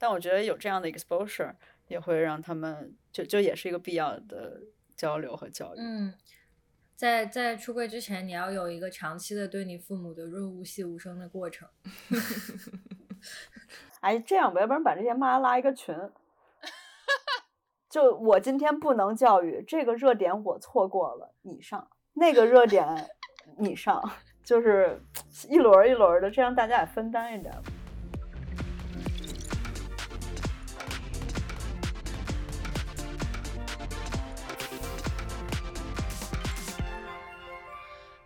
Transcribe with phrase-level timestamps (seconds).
[0.00, 1.54] 但我觉得有这样的 exposure
[1.86, 4.62] 也会让他们就就也是一个必要的
[4.96, 5.78] 交流和教育。
[5.78, 6.14] 嗯，
[6.96, 11.68] 在在出柜之前，你要有一个长期的对你父母的润物细无声的过程。
[14.00, 15.94] 哎，这样吧，要不然把这些妈拉一个群，
[17.90, 23.10] 就我今天不能教育这个热点，我错过了，你上那个热点，
[23.58, 24.02] 你上，
[24.42, 24.98] 就是
[25.50, 27.52] 一轮一轮的，这样大家也分担一点。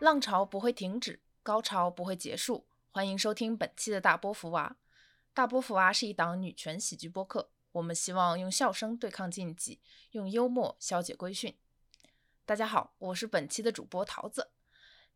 [0.05, 2.67] 浪潮不会停止，高潮不会结束。
[2.91, 4.77] 欢迎收听本期的大波福娃。
[5.33, 9.81] 大波福娃是一档女权喜剧播客，我们希望用笑声对抗禁忌，
[10.11, 11.57] 用幽默消解规训。
[12.45, 14.51] 大家好，我是本期的主播桃子。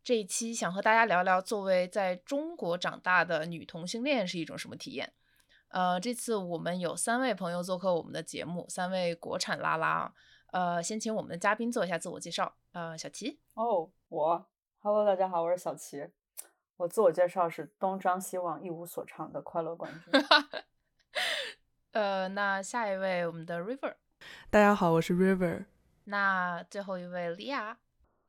[0.03, 5.13] 这一期想和大家聊聊，作为在中国长大的女同性恋是一种什么体验。
[5.67, 10.13] 呃，这次我们有三位朋友做客我们的节目，三位国产拉拉啊。
[10.47, 12.55] 呃，先请我们的嘉宾做一下自我介绍。
[12.71, 13.39] 呃，小齐。
[13.53, 14.49] 哦，我。
[14.91, 16.09] Hello，大家好，我是小齐。
[16.75, 20.19] 我自我介绍是东张西望一无所长的快乐冠军。
[21.91, 23.97] 呃，那下一位我们的 River。
[24.49, 25.65] 大家好，我是 River。
[26.05, 27.77] 那最后一位莉亚。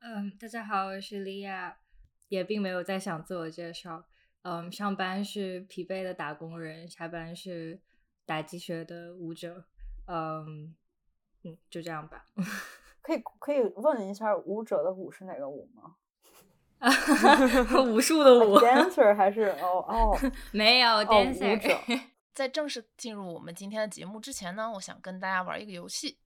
[0.01, 1.79] 嗯，大家好，我是莉亚。
[2.27, 4.05] 也并没有在想自我介绍。
[4.43, 7.81] 嗯，上班是疲惫的打工人，下班是
[8.23, 9.65] 打鸡血的舞者。
[10.05, 10.75] 嗯
[11.41, 12.27] 嗯，就这样吧。
[13.01, 15.95] 可以可以问一下舞者的舞是哪个舞吗？
[17.85, 20.17] 武术的武， dancer 还是哦哦，
[20.51, 22.01] 没有 dancer。
[22.33, 26.17] 在正式进入我们今天的节目之前呢，我想跟大家玩一个游戏。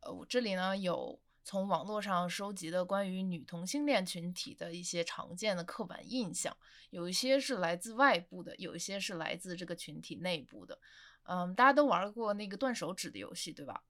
[0.00, 6.56] 呃，我这里呢有从网络上收集的关于女同性恋群体的一些常见的刻板印象，
[6.90, 10.78] 有一些是来自外部的，有一些是来自这个群体内部的。
[11.24, 13.82] 嗯，大家都玩过那个断手指的游戏，对吧？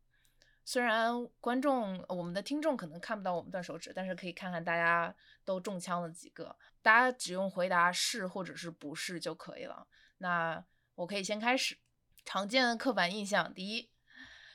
[0.70, 6.54] 虽然观众、我们的听众可能看不到我们断手指，但是可以看看大家都中枪了几个。
[6.82, 9.87] 大家只用回答是或者是不是就可以了。
[10.19, 10.62] 那
[10.94, 11.78] 我可以先开始。
[12.22, 13.88] 常见的刻板印象，第一，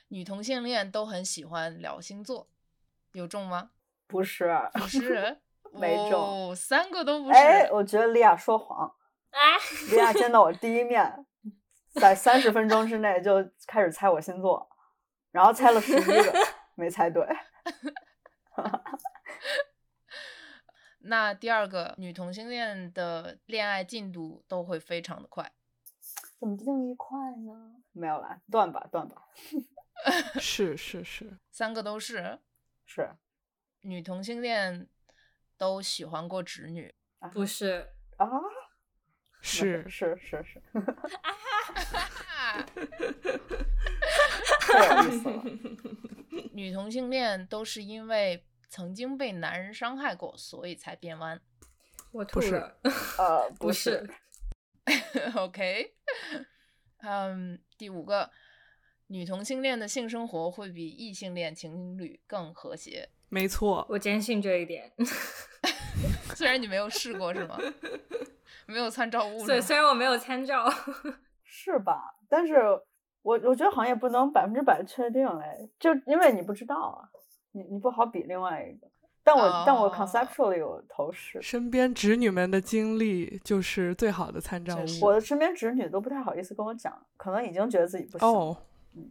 [0.06, 2.48] 女同性恋都很喜欢聊星座，
[3.10, 3.72] 有中吗？
[4.06, 5.40] 不是，不是，
[5.74, 7.36] 没中，三个都不是。
[7.36, 8.94] 哎，我觉得莉亚说谎。
[9.34, 9.58] 哎，
[9.90, 11.26] 莉亚见到我第一面，
[12.00, 14.70] 在三十分钟之内就开始猜我星座。
[15.34, 16.32] 然后猜了十一个，
[16.76, 17.26] 没猜对。
[21.06, 25.52] 那第二个，女同性恋的恋爱进度都会非常的快。
[26.38, 27.82] 怎么定义快呢？
[27.90, 29.24] 没有啦，断吧，断吧。
[30.38, 32.38] 是是是，三个都是。
[32.86, 33.10] 是。
[33.80, 34.88] 女同性恋
[35.58, 36.94] 都喜欢过直女。
[37.32, 38.28] 不是啊。
[39.40, 40.62] 是是是是。
[46.52, 51.40] 女同性恋都是因为曾经被男人伤害过，所以才变弯。
[52.12, 52.78] 我吐了。
[53.18, 54.08] 呃， 不是。
[55.34, 55.94] OK。
[57.06, 58.30] 嗯，第五个，
[59.08, 63.10] 女同性恋的性生活会比异性恋情侣更和谐。
[63.28, 64.92] 没错，我坚信这一点。
[66.34, 67.58] 虽然你没有试过，是吗？
[68.66, 69.46] 没有参照物。
[69.46, 70.72] 对，虽然我没有参照。
[71.42, 72.16] 是吧？
[72.28, 72.54] 但是。
[73.24, 77.08] 我我觉得好像也不能百分之百确定哎，就因为你不知道啊，
[77.52, 78.86] 你你不好比另外一个。
[79.26, 81.40] 但我但我 conceptually 有头饰。
[81.40, 84.84] 身边侄女们的经历就是最好的参照物。
[85.00, 88.28] 我的身边侄女都不太好意思跟我讲，可能已经觉得自己不行。
[88.28, 89.10] 哦，嗯。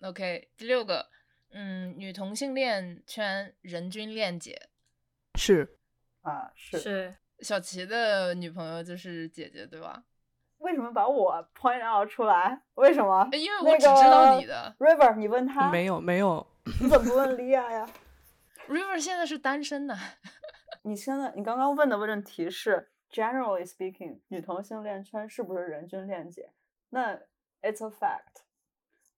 [0.08, 1.06] OK，第六个，
[1.50, 4.68] 嗯，女同性恋圈人均恋姐
[5.34, 5.76] 是
[6.22, 10.02] 啊是是小齐的女朋友就是姐姐对吧？
[10.58, 12.60] 为什么把我 point out 出来？
[12.74, 13.28] 为什么？
[13.32, 16.46] 因为我只知道你的 River，你问他没有没有？
[16.80, 17.88] 你怎么不问 Lia 呀
[18.68, 19.96] ？River 现在是单身呢。
[20.82, 26.50] 你现在你刚刚问的问题是 generally speaking，女同性恋圈是不是人均恋姐？
[26.90, 27.14] 那
[27.62, 28.42] it's a fact，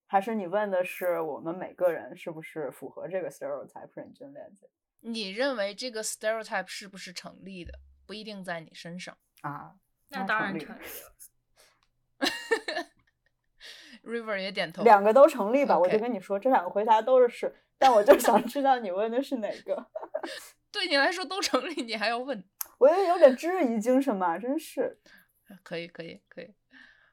[0.06, 4.68] 还是你问的是我们每个人是不是符合这个 stereotype 人均恋姐？
[5.00, 7.72] 你认为这个 stereotype 是不是成立的？
[8.06, 9.74] 不一定在你身上啊。
[10.08, 11.12] 那当然成立了。
[14.04, 15.78] River 也点头，两个都成立吧？
[15.78, 19.86] 我就跟你说，这两个回答都是是，但我就想知道你问的是哪个。
[20.72, 22.44] 对你来说都成立，你还要问？
[22.78, 24.98] 我也有点质疑精神嘛，真是。
[25.62, 26.54] 可以，可以，可以。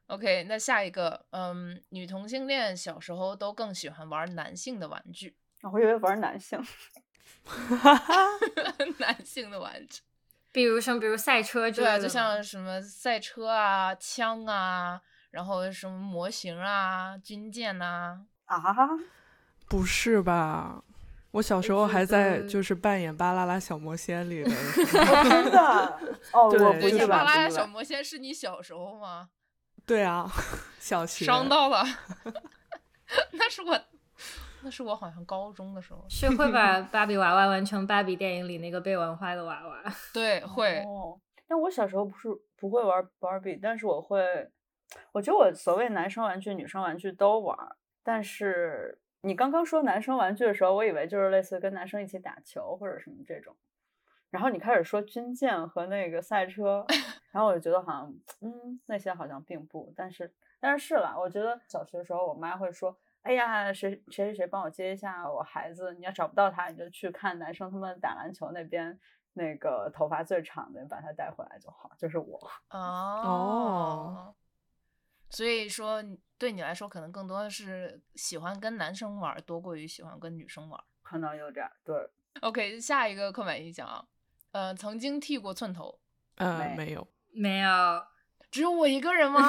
[0.08, 5.36] OK，那下一个，嗯，女同性恋小时候都更喜欢玩男性的玩具。
[5.64, 6.64] 我以为玩男性。
[9.00, 10.02] 男性的玩具。
[10.58, 15.00] 比如什么，比如赛车之对就像什么赛车啊、枪啊，
[15.30, 18.60] 然后什么模型啊、军舰呐、啊，
[19.70, 20.82] 不是吧？
[21.30, 24.50] 我小时候还在就是扮演《巴啦啦小魔仙》里的
[25.30, 26.00] 真的
[26.34, 27.50] 哦，我不就是，巴拉拉不意外。
[27.52, 29.30] 小魔仙是你小时候吗？
[29.86, 30.28] 对啊，
[30.80, 31.86] 小学伤到了，
[33.34, 33.80] 那是我，
[34.64, 36.06] 那是我好像高中的时候。
[36.10, 39.84] 是会把 芭比娃娃玩成芭比电影里那个被玩坏的娃娃。
[40.14, 44.50] 对，会，哦，但我小时候不是不会玩 Barbie，但是我会，
[45.12, 47.76] 我觉得我所谓男生玩具、女生玩具都玩儿。
[48.04, 53.56] 但是你刚刚说男生玩具的时候，我以为就是类似跟男生一起打球或者什么这种。
[54.30, 56.86] 然后你开始说军舰和那个赛车，
[57.32, 59.94] 然后我就觉得好像，嗯，那些好像并不。
[59.96, 68.98] 但是，但是是啦，我觉得小学的时候，我妈会说，哎呀，谁谁谁谁帮我接一下我孩子，你要找不到他，你就去看男生他们打篮球那边
[69.34, 71.92] 那个头发最长的，把他带回来就好。
[71.98, 72.40] 就是我，
[72.70, 74.34] 哦，
[75.30, 76.02] 所以说
[76.38, 80.86] 对你来说，可能更多的是喜欢跟男生玩儿多过于喜欢跟女生玩儿。
[81.04, 82.10] 可能有点儿对。
[82.40, 84.06] OK，下一个刻板印象啊，
[84.54, 86.00] 呃，曾经剃过寸头，
[86.36, 88.06] 呃没没有，没有，
[88.50, 89.42] 只有我一个人吗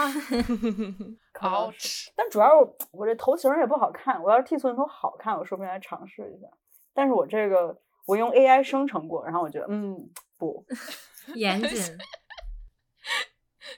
[1.38, 2.08] 可能是？Ouch！
[2.17, 6.49] 但主要我我这头型也不好看，我要是剃寸头好看，我说不定来尝试一下。
[6.93, 10.64] 但是我这个我用 AI 生成过，然后我觉得嗯不，
[11.35, 11.70] 严谨。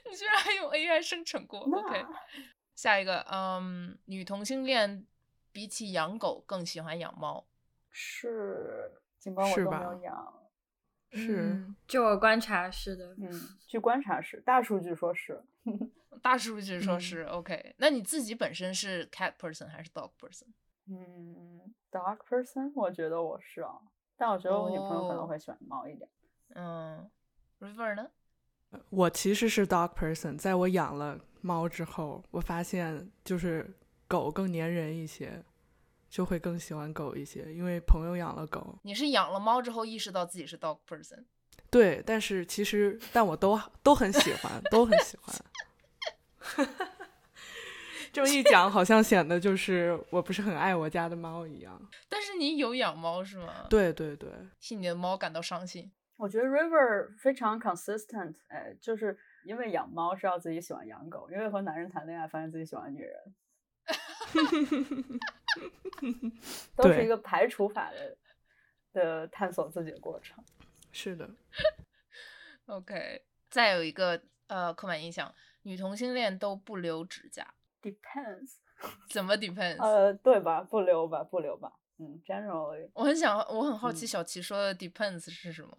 [0.09, 2.05] 你居然还用 AI 生成过？OK，
[2.75, 5.05] 下一个，嗯，女同性恋
[5.51, 7.45] 比起养狗更喜欢养猫。
[7.89, 10.33] 是尽管我都没有养，
[11.11, 13.13] 是嗯，就我观察是的。
[13.19, 13.29] 嗯，
[13.67, 15.43] 据观察是大数据说是，
[16.21, 20.45] 大数据说嗯是、OK，那你自己本身是 cat person 还是 dog person？
[20.87, 23.79] 嗯，dog person，我觉得我是啊，
[24.17, 26.09] 但我觉得我女朋友可能哦会喜欢猫一点。
[26.55, 27.09] 嗯
[27.59, 28.07] ，River 呢？
[28.89, 33.73] 我其实是 dog person，在我养了猫之后，我发现就是
[34.07, 35.43] 狗更粘人一些，
[36.09, 38.77] 就会更喜欢狗一些，因为朋友养了狗。
[38.83, 41.23] 你是养了猫之后意识到自己是 dog person？
[41.69, 45.33] 对，但是其实但我都都很喜欢，都很喜欢。
[48.13, 51.81] 这么一讲，好像显得就是我不是很爱我家的猫一样。
[52.09, 55.91] 但是你有养猫是吗？，对对对，替你的猫感到伤心。
[56.17, 63.15] 我觉得 River 非常 consistent，哎，就是因为养猫知道自己喜欢养狗，因为和男人谈恋爱发现自己喜欢女人，
[66.75, 68.17] 都是一个排除法的
[68.93, 70.43] 的探索自己的过程。
[70.91, 71.27] 是的，
[72.67, 78.55] OK，再有一个呃刻板印象，女同性恋都不留指甲，Depends，
[79.09, 80.61] 怎么 depends？、呃，对吧？
[80.61, 81.73] 不留吧，不留吧。
[81.97, 85.77] 嗯，generally，我很想，我很好奇嗯小齐说的 depends 是什么？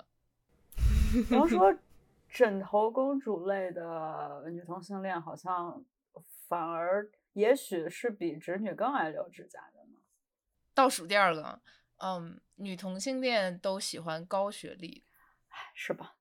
[1.12, 1.74] 比方说
[2.28, 5.84] 枕头公主类的女同性恋，好像
[6.48, 9.98] 反而也许是比直女更爱留指甲的呢。
[10.72, 11.60] 倒数第二个，
[11.98, 15.04] 嗯，女同性恋都喜欢高学历，
[15.74, 16.14] 是吧？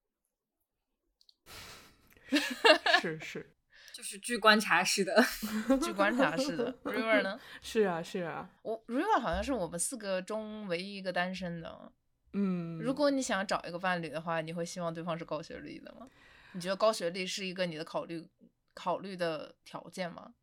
[3.01, 3.49] 是是
[3.93, 5.23] 就是据观察式的。
[5.83, 6.73] 据观察式的。
[6.83, 7.39] River 呢？
[7.61, 11.91] 是啊是啊，我 River 好像是我们四个中唯一一个单身的。
[12.33, 16.07] 嗯，如果你想找一个伴侣的话，你会希望对方是高学历的吗？
[16.53, 18.25] 你觉得高学历是一个你的考虑
[18.73, 20.33] 考虑的条件吗？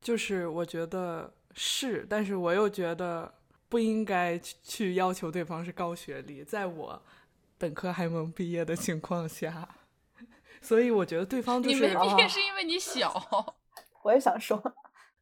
[0.00, 3.32] 就是我觉得是，但是我又觉得
[3.68, 7.02] 不应该去去要求对方是高学历，在我
[7.56, 9.68] 本科还没有毕业的情况下，
[10.64, 13.12] 所以我觉得对方就是你是没毕业啊是因为你小。
[14.02, 14.60] 我也想说，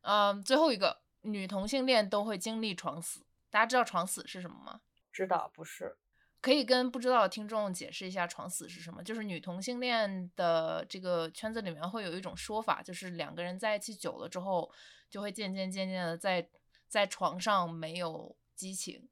[0.02, 3.26] 嗯，最后一个，女同性恋都会经历床死。
[3.50, 4.80] 大家知道床死是什么吗？
[5.12, 5.96] 知道不是？
[6.40, 9.02] 可以跟不知道的听众解释一下床死是什么？
[9.02, 14.72] 就是女同性恋的这个圈子里面会有一种说法，就是两个人在一起久了之后，
[15.08, 16.48] 就会渐渐渐渐的在
[16.88, 19.08] 在床上没有激情，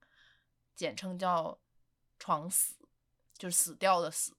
[0.75, 1.61] 简称叫
[2.19, 2.75] 床死，
[3.39, 4.35] 就是死掉的死。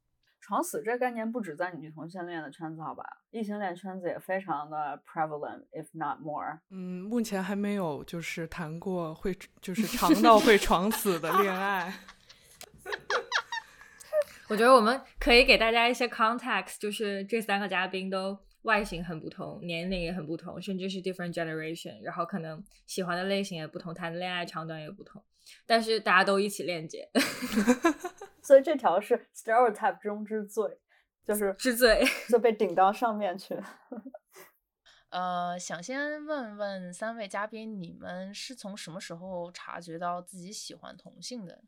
[0.52, 3.06] 闯死这概念不止在女同性恋的圈子，好吧？
[3.30, 6.60] 异性恋圈子也非常的 prevalent，if not more。
[6.70, 11.94] 嗯，目前还没有就是谈过会就 是尝到会闯死的恋爱。
[14.50, 25.24] 我觉得我们可以给大家一些 context，就是这三个嘉宾都外形很不同，年龄也很不同，甚至是 different generation，然后可能喜欢的类型也不同，谈的恋爱长短也不同，
[25.66, 27.10] 但是大家都一起链接，
[28.42, 30.80] 所以这条是 stereotype 中之最，
[31.26, 32.04] 就是之最。
[32.30, 33.58] 就被顶 到上面去。
[35.10, 41.62] 呃，想先问问三位嘉宾，你们是从什么时候察觉到自己喜欢同性的？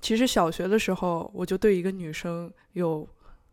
[0.00, 3.08] 其实小学的时候，我就对一个女生有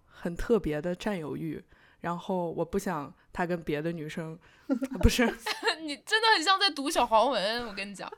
[0.06, 1.64] 很特别的占有欲，
[2.00, 4.38] 然后我不想她跟别的女生，
[5.02, 5.26] 不是
[5.82, 8.12] 你真的很像在读小黄文，我跟你讲。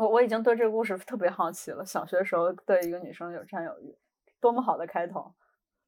[0.00, 1.84] 我我已经对这个故事特别好奇了。
[1.84, 3.94] 小学时候对一个女生有占有欲，
[4.40, 5.30] 多么好的开头，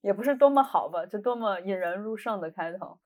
[0.03, 2.99] 也不是多么好吧，就多么引人入胜的开头。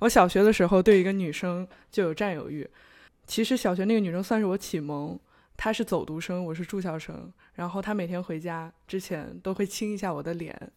[0.00, 2.68] 我小学的时候对一个女生就有占有欲，
[3.26, 5.20] 其实小学那个女生算是我启蒙。
[5.56, 10.72] 她是走读生，我是住校生，然后她每天回家之前都会亲一下我的脸，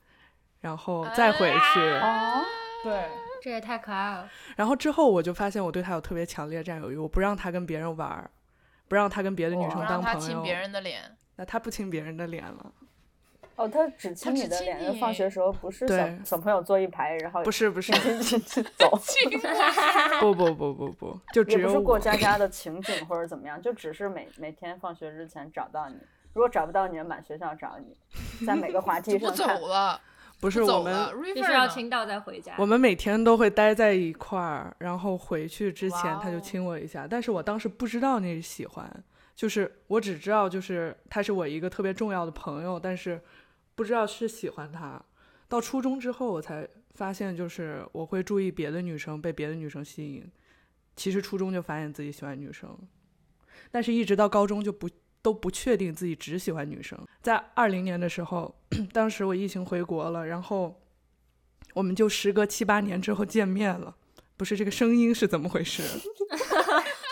[0.60, 1.79] 然后再回去。
[1.79, 2.44] 哦，
[2.84, 3.10] 对，
[3.41, 4.29] 这也太可爱了。
[4.56, 8.29] 然后之后我就发现我对她有特别强烈占有欲，我不让她跟别人玩，
[8.88, 10.20] 不让他跟别的女生当朋友。
[10.20, 11.01] 亲别人的脸，
[11.36, 12.74] 那他不亲别人的脸了。
[13.56, 14.96] 哦，他只亲你的脸。
[15.00, 17.91] 放学时候不是小小朋友坐一排，然后不是不是
[18.77, 18.91] 走，
[20.22, 25.96] 不不不不不，就只有不是过家家的情景或者怎么样，就只是每每天放学之前找到你。
[26.34, 30.00] 如果找不到你，满学校找你，在每个滑梯上走了，
[30.39, 32.56] 不是我们必须要亲到再回家。
[32.58, 39.03] 我们每天都会待在一块儿，然后回去之前他就亲我一下，但是我当时不知道那是喜欢，
[39.36, 43.22] 就是我只知道就是他是我一个特别重要的朋友，但是。
[43.77, 45.00] 不知道是喜欢他，
[45.48, 50.27] 到初中之后我才发现，就是我会注意别的女生，被别的女生吸引。
[50.96, 52.75] 其实初中就发现自己喜欢女生，
[53.70, 54.89] 但是一直到高中就不
[55.28, 56.98] 都不确定自己只喜欢女生。
[57.22, 58.56] 在二零年的时候，
[58.94, 60.82] 当时我疫情回国了，然后
[61.74, 63.94] 我们就时隔七八年之后见面了。
[64.38, 65.84] 不是这个声音是怎么回事？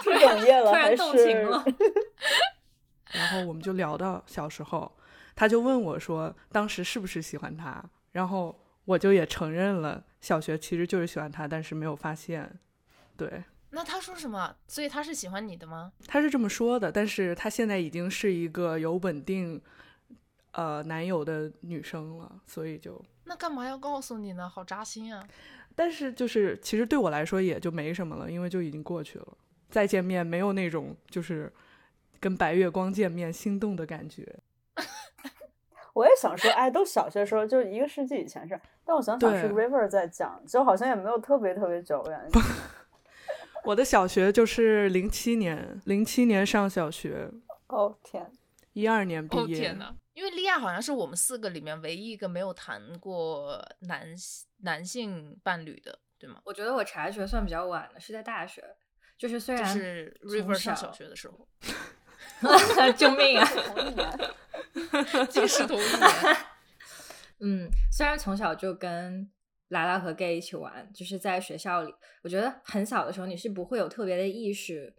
[0.06, 1.04] 是哽咽了还是？
[3.12, 4.90] 然后我们就聊到小时候。
[5.36, 12.58] 他就问我说：“当时是不是喜欢他？”然后我就也承认了，小学其实就是喜欢他，但是没有发现。
[13.18, 13.44] 对，
[13.76, 14.56] 那他说什么？
[14.70, 15.92] 所以他是喜欢你的吗？
[16.08, 19.62] 他是这么说的，但是他现在已经是一个有稳定
[20.54, 24.48] 呃男友的女生了，所以就那干嘛要告诉你呢？
[24.48, 25.22] 好扎心啊！
[25.76, 29.28] 但是就是其实对我来说也就没什么了，因为就已经过去了。
[29.70, 31.52] 再见面没有那种就是
[32.22, 34.40] 跟白月光见面心动的感觉。
[35.94, 38.58] 我也想说，哎，都小学时候，就一个世纪以前是。
[38.86, 42.30] 但我想想，是 River 在讲，就好像也没有特别特别久远。
[43.66, 47.32] 我的小学就是零七年，零七年上小学。
[47.68, 48.32] 哦天！
[48.74, 49.58] 一二年毕业。
[49.58, 54.08] 天呐，因为莉亚好像是我们四个里面唯一一个没有谈过男
[54.58, 56.40] 男性伴侣的，对吗？
[56.46, 58.64] 我觉得我察觉算比较晚的，是在大学，
[59.18, 61.48] 就是虽然是 River 上小学的时候。
[62.98, 63.46] 救命啊！
[63.66, 66.38] 同一年，竟是同一年。
[67.40, 69.30] 嗯，虽然从小就跟
[69.70, 71.94] 来来和 gay 一起玩，就是在学校里，
[72.24, 74.96] 我觉得很小的时候你是不会有特别的意识，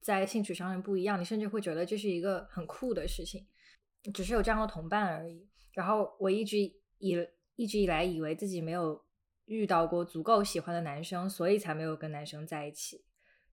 [0.00, 3.46] 在性取向上不一样，你甚至会觉得这是一个很酷的事情，
[4.12, 5.48] 只是有这样的同伴而已。
[5.72, 7.16] 然后我一直以
[7.56, 9.04] 一直以来以为自己没有
[9.46, 13.04] 遇到过足够喜欢的男生，所以才没有跟男生在一起，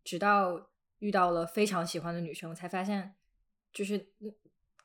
[0.03, 0.69] 直到。
[0.99, 3.13] 遇到了非常喜欢的女生，才发现
[3.73, 4.13] 就是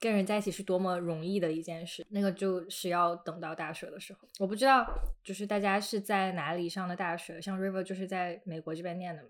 [0.01, 2.05] 跟人在一起是多么容易的一件事。
[2.11, 4.85] 那个就是要等到大学的时候，我不知道
[5.23, 9.29] 就是大家是在哪里上的大学，像 River 就是在美国这边念的嘛。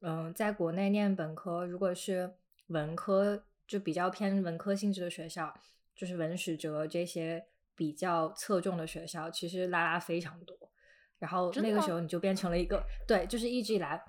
[0.00, 2.34] 嗯，在国内念本科，如果是
[2.68, 5.54] 文科，就比较偏文科性质的学校，
[5.94, 7.44] 就是文史哲这些
[7.74, 10.56] 比较侧重的学校，其实拉拉非常多。
[11.18, 14.02] 然后那个时候你就变成了一个对，就是一直以来。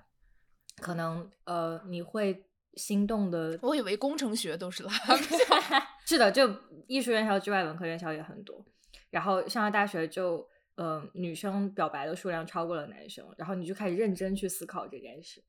[0.80, 3.58] 可能呃，你会心动的。
[3.62, 4.92] 我以为工程学都是拉，
[6.08, 6.50] 是的，就
[6.86, 8.64] 艺术院校之外，文科院校也很多。
[9.10, 15.44] 然后上了大学，就呃，女生表白的数量超过了男生，然后你就开始认真去思考这件事，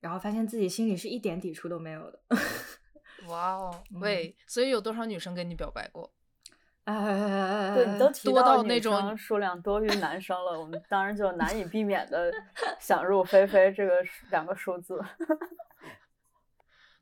[0.00, 2.18] 然后发现自己心里是一点抵触都没有的。
[3.28, 6.10] 哇哦，喂，所以有多少女生跟你表白过？
[6.84, 12.32] 哎，对你都提到那种数量多于男生了，我们 当然就难以避免的
[12.80, 14.98] 想入非非这个两个数字。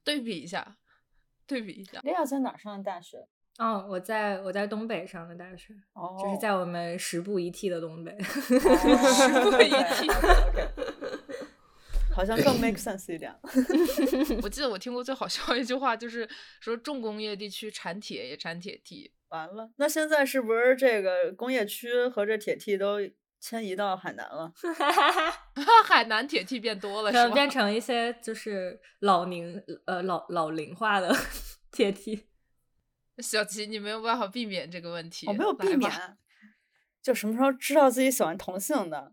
[0.02, 0.76] 对比一下，
[1.50, 2.00] 对比一下。
[2.04, 3.19] 莉亚在哪上的大学？
[3.59, 8.16] 哦，我在我在东北上的大学，哦，就是在我们十步一梯的东北。
[8.23, 10.09] 十步一梯，
[12.14, 13.35] 好像更 make sense 一点。
[14.42, 16.26] 我记得我听过最好笑一句话，就是
[16.61, 19.12] 说重工业地区产铁也产铁梯。
[19.30, 23.00] 完了，那现在是不是这个工业区和这铁梯都
[23.40, 24.52] 迁移到海南了？
[25.85, 27.35] 海南铁梯变多了，是吧？
[27.35, 31.11] 变成一些就是老龄呃老老龄化的
[31.73, 32.28] 铁梯。
[33.18, 35.26] 小齐，你没有办法避免这个问题。
[35.26, 35.90] 我没有避免，
[37.02, 39.12] 就什么时候知道自己喜欢同性的？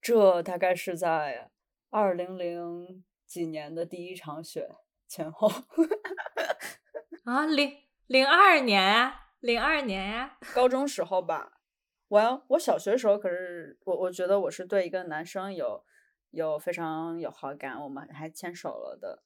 [0.00, 1.50] 这大概是在
[1.90, 4.68] 二零零几年的第一场雪
[5.08, 5.48] 前后。
[7.24, 9.12] 啊，零零二年。
[9.40, 11.57] 零二年呀，高中时候吧。
[12.08, 15.84] 我我小学的时候可是我我觉得我是对一个男生有
[16.30, 19.22] 有非常有好感，我们还牵手了的，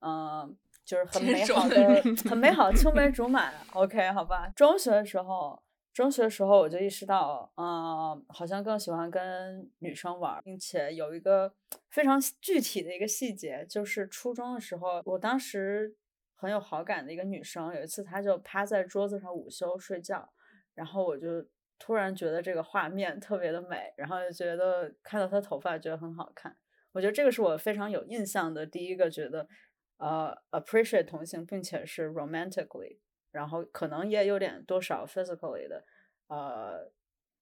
[0.00, 3.52] 嗯，就是很美好的很美好的青梅竹马。
[3.74, 4.50] OK，好吧。
[4.56, 5.62] 中学的时候，
[5.92, 11.54] 中学的时候我就意识到，嗯，好像更喜欢跟女生玩，并且有一个
[11.90, 15.94] 非常具体的一个细节，就是初中的时候，我当时
[16.34, 20.32] 很有好感的一个女生，有一次她就趴在桌子上午休睡觉，
[20.74, 21.46] 然后我就。
[21.82, 26.56] 突然觉得这个画面特别的美，然后就觉得看到他头发觉得很好看。
[26.92, 29.48] 我觉得这个是我非常有印象的第一个觉得
[29.96, 32.98] 呃 appreciate 同性，并且是 romantically，
[33.32, 35.84] 然后可能也有点多少 physically 的
[36.28, 36.88] 呃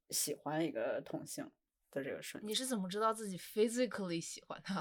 [0.08, 1.50] 喜欢一个同性
[1.90, 2.48] 的这个瞬间。
[2.48, 4.80] 你是怎么知道自己 physically 喜欢他？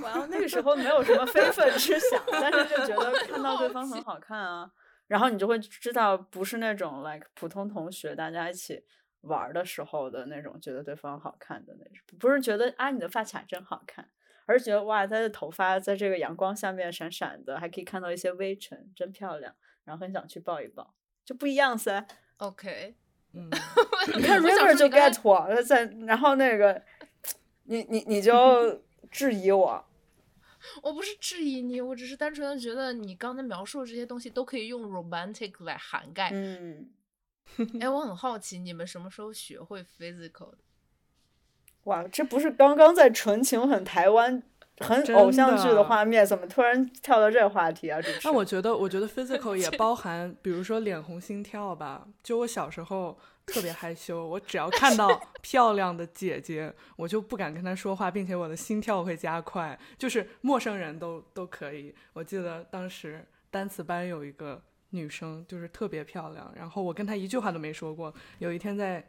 [0.00, 4.70] 完了那个时候没有什么 非分之想，但是就觉得看到对方很 好看啊。
[5.06, 8.84] 然后你就会知道，不是那种 like 普通同学大家一起
[9.22, 14.08] 玩的时候的那种觉得对方好看的那种，不是觉得啊你的发卡真好看，
[14.46, 20.94] 而是觉得哇他的头发在这个阳光下面闪闪的，还可以看到一些微尘，真漂亮，然后很想去抱一抱，
[21.24, 22.06] 就不一样噻。
[22.38, 22.94] OK，
[23.32, 23.48] 嗯，
[24.14, 26.82] 你看 River 就 get 我，在然后那个
[27.64, 29.85] 你你你就质疑我。
[30.82, 36.30] 我不是质疑你，我只是单纯的觉得你刚才描述的这些东西都可以用 romantic 来涵盖。
[36.32, 36.88] 嗯，
[37.80, 40.58] 哎， 我很好奇你们什么时候学会 physical 的？
[41.84, 44.42] 哇，这不是刚刚在纯情很台湾
[44.78, 48.00] 很偶像剧的画面，怎么突然跳到这个话题啊？
[48.24, 52.08] 那我觉得，我觉得 physical 也 包含，比如说脸红心跳吧。
[52.22, 53.18] 就我小时候。
[53.46, 55.08] 特别害羞，我只要看到
[55.40, 61.94] 漂亮的姐姐，我就不敢跟她说话，并且我的心跳会加快，就是陌生人都都可以。
[62.12, 68.12] 我记得当时单词班有一个女生，就是特别漂亮，然后我跟她一句话都没说过。
[68.40, 69.08] 有一天在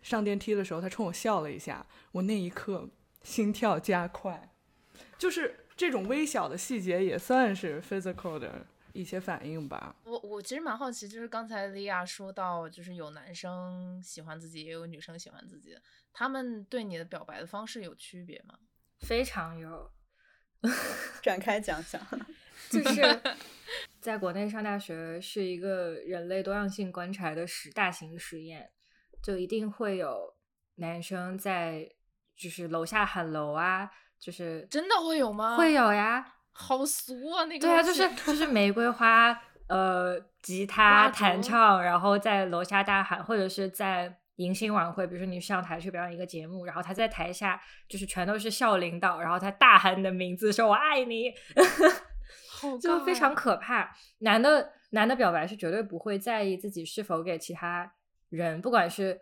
[0.00, 2.88] 上电梯的时候，她冲我笑了一下，我那一刻
[3.22, 4.50] 心跳加快，
[5.18, 8.66] 就是这种微小的细节也算是 physical 的。
[8.94, 9.94] 一些反应吧。
[10.04, 15.76] 我我其实蛮好奇，就是刚才莉亚说到，就是有男生喜欢自己，也有女生喜欢自己，
[16.12, 18.56] 他们对你的表白的方式有区别吗？
[19.00, 19.90] 非常有，
[21.20, 22.00] 展开讲讲。
[22.70, 23.20] 就是
[24.00, 28.70] 在国内上大学是一个人类多样性观察的实大型实验，
[29.20, 30.36] 就一定会有
[30.76, 31.90] 男生在
[32.36, 35.56] 就是楼下喊楼啊，就是真的会有吗？
[35.56, 36.33] 会有呀。
[36.56, 37.44] 好俗啊！
[37.46, 39.36] 那个对啊，就是 就是玫瑰花，
[39.68, 51.32] 呃，吉他弹唱，然后在楼下大喊，或者是在迎新晚会，比如说你上台去表演一个节目，然后他在台下就是全都是校领导，然后他大喊你的名字，说我爱你，
[52.80, 53.92] 就非常可怕。
[54.20, 57.92] 男的男的表白是绝对不会在意自己是否给其他
[58.30, 59.20] 人，不管是。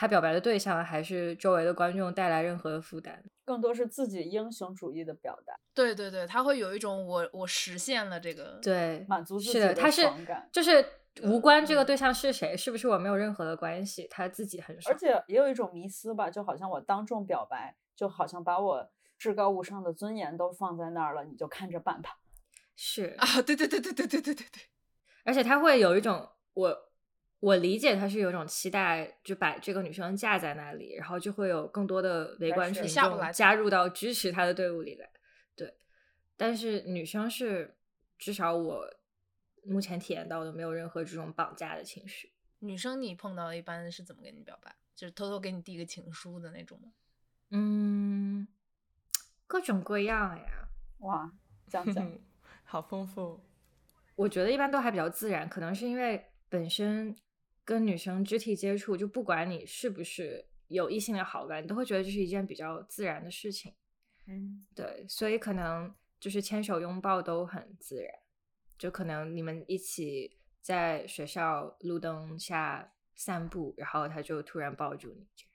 [0.00, 5.54] 他表白的对象还是周围的观众带来任何的负担，更多是自己英雄主义的表达。
[5.74, 10.08] 对对对，他会有一种我我实现了这个，对，满足自己的他是
[10.50, 10.82] 就是
[11.24, 14.90] 无关这个对象是谁，是不是我没有任何的关系，他自己很爽。
[14.90, 22.16] 而且也有一种迷思吧，就好像我当众表白，就好像把我至高无上的尊严都放在那儿了，你就看着办吧。
[22.74, 24.62] 是啊，对对对对对对对对对，
[25.24, 26.89] 而且他会有一种我。
[27.40, 35.10] 我理解他是有种期待，就把这个女生架在那里，然后就会有更多的围观群众加入到支持他的队伍里来。
[35.56, 35.74] 对，
[36.36, 37.78] 但是女生是
[38.18, 38.84] 至少我
[39.64, 42.30] 目前体验到的没有任何这种绑架的情绪。
[42.58, 44.76] 女生你碰到一般是怎么跟你表白？
[44.94, 46.92] 就是偷偷给你递个情书的那种吗？
[47.52, 48.46] 嗯，
[49.46, 50.68] 各种各样呀。
[50.98, 51.32] 哇，
[51.68, 52.18] 讲讲，
[52.64, 53.40] 好丰富。
[54.14, 57.16] 我觉得一般都还比较自然，可能是因为本身。
[57.70, 63.72] 跟女生肢体接触，就不管你是不是有异性的好感，你都会觉得这是一件比较自然的事情。
[64.26, 68.12] 嗯，对，所以可能就是牵手拥抱都很自然，
[68.76, 75.52] 就可能你们一起在学校路灯下散步，然后他就突然抱住你，这样。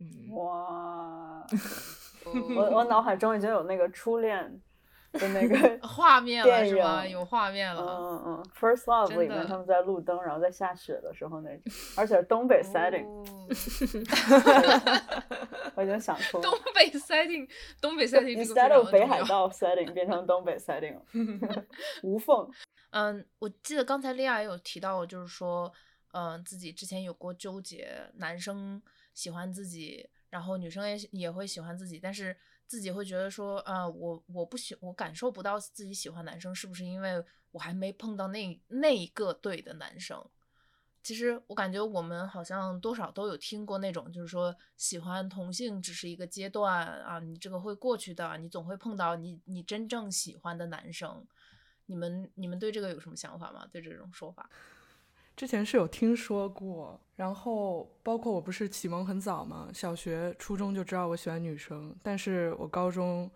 [0.00, 1.46] 嗯，哇，
[2.56, 4.60] 我我脑海中已经有那个初恋。
[5.18, 7.06] 的那个 画面了是吗？
[7.06, 7.82] 有画面了。
[7.82, 11.62] 嗯嗯嗯，First Love 里面他们在路灯，然后在下雪的时候那种，
[11.96, 13.04] 而且是东北 setting。
[15.74, 17.48] 我已经想出 东北 setting，
[17.80, 18.44] 东北 setting。
[18.44, 21.02] Instead of 北海道 setting 变成东北 setting 了。
[22.02, 22.48] 无缝。
[22.90, 25.72] 嗯，我记得刚才莉亚也有提到，就是说，
[26.12, 28.80] 嗯，自己之前有过纠结，男生
[29.14, 32.36] 喜欢自己，然后女生也也会喜欢自己，但是。
[32.74, 40.28] 自己会觉得说，呃，我我不喜，我感受不到自己喜欢男生，是不是因为我还没碰到那那一个对的男生？
[41.04, 51.24] 其实我感觉我们好像多少都有听过那种，就是说喜欢同性只是一个阶段啊，你这个会过去的，你总会碰到你你真正喜欢的男生。
[51.86, 53.64] 你们你们对这个有什么想法吗？
[53.70, 54.50] 对这种说法？
[55.36, 63.28] 之前是有听说过，然后包括我不是启蒙很早嘛，小学、初中就知道我喜欢女生，但是我高中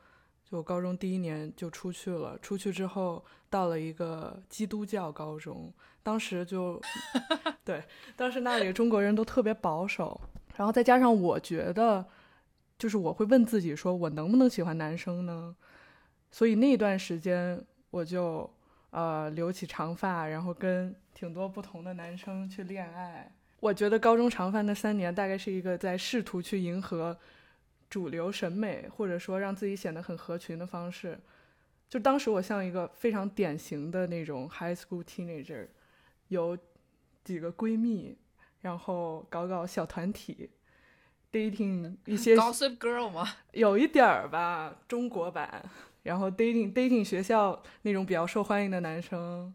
[0.44, 6.80] 就我高中第一年就出去了，出去之后到了一个基督教高中，当时就
[7.64, 7.82] 对，
[8.16, 10.20] 当时那里中国人都特别保守，
[10.56, 12.06] 然后再加上我觉得，
[12.78, 15.56] 就是我会问自己说，我能不能喜欢男生呢？
[16.30, 18.48] 所以那段时间我就
[18.90, 23.30] 呃留起长发，然后跟挺多不同的男生去恋爱。
[23.60, 27.18] 我觉得高中长发那三年大概是一个在试图去迎合
[27.90, 31.18] 主流审美，或者说让自己显得很合群的方式。
[31.88, 35.66] 就当时我像一个非常典型的那种 high school teenager，
[36.28, 36.56] 有
[37.24, 38.16] 几个闺蜜，
[38.60, 40.50] 然后搞搞小团体
[41.32, 43.26] ，dating 一些 Gossip Girl 吗？
[43.52, 45.64] 有一点儿吧，中国版。
[46.08, 49.52] 然后 dating dating 学校那种比较受欢迎的男生，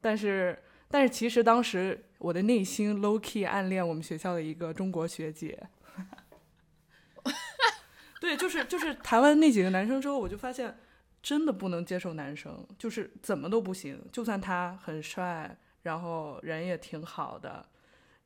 [0.00, 5.68] 但是但是其实当时我的内心 low key 暗恋我们学校的一个中国学姐。
[8.20, 10.76] 对，就是就是谈完那几个男生之后，我就发现
[11.22, 17.66] 真的不能接受男生，就是怎么都不行，就算他很帅，然后人也挺好的，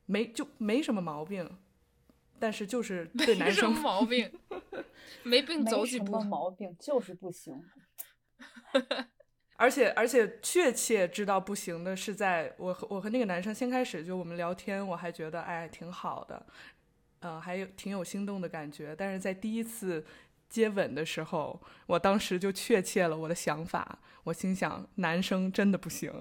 [0.05, 1.49] 没就没什么毛病，
[2.41, 4.31] 但是就是对男生没什么毛病，
[5.23, 6.23] 没病走几步没什么。
[6.23, 7.63] 毛病，就是不行。
[9.57, 16.43] 而且而且确切知道不行的是，在我和我和那个男生先开始就我们聊天，我还觉得哎挺好的，
[17.19, 18.95] 呃还有挺有心动的感觉。
[18.97, 20.03] 但是在第一次
[20.49, 26.11] 接吻的时候，我当时就确切了我的想法，我心想男生真的不行，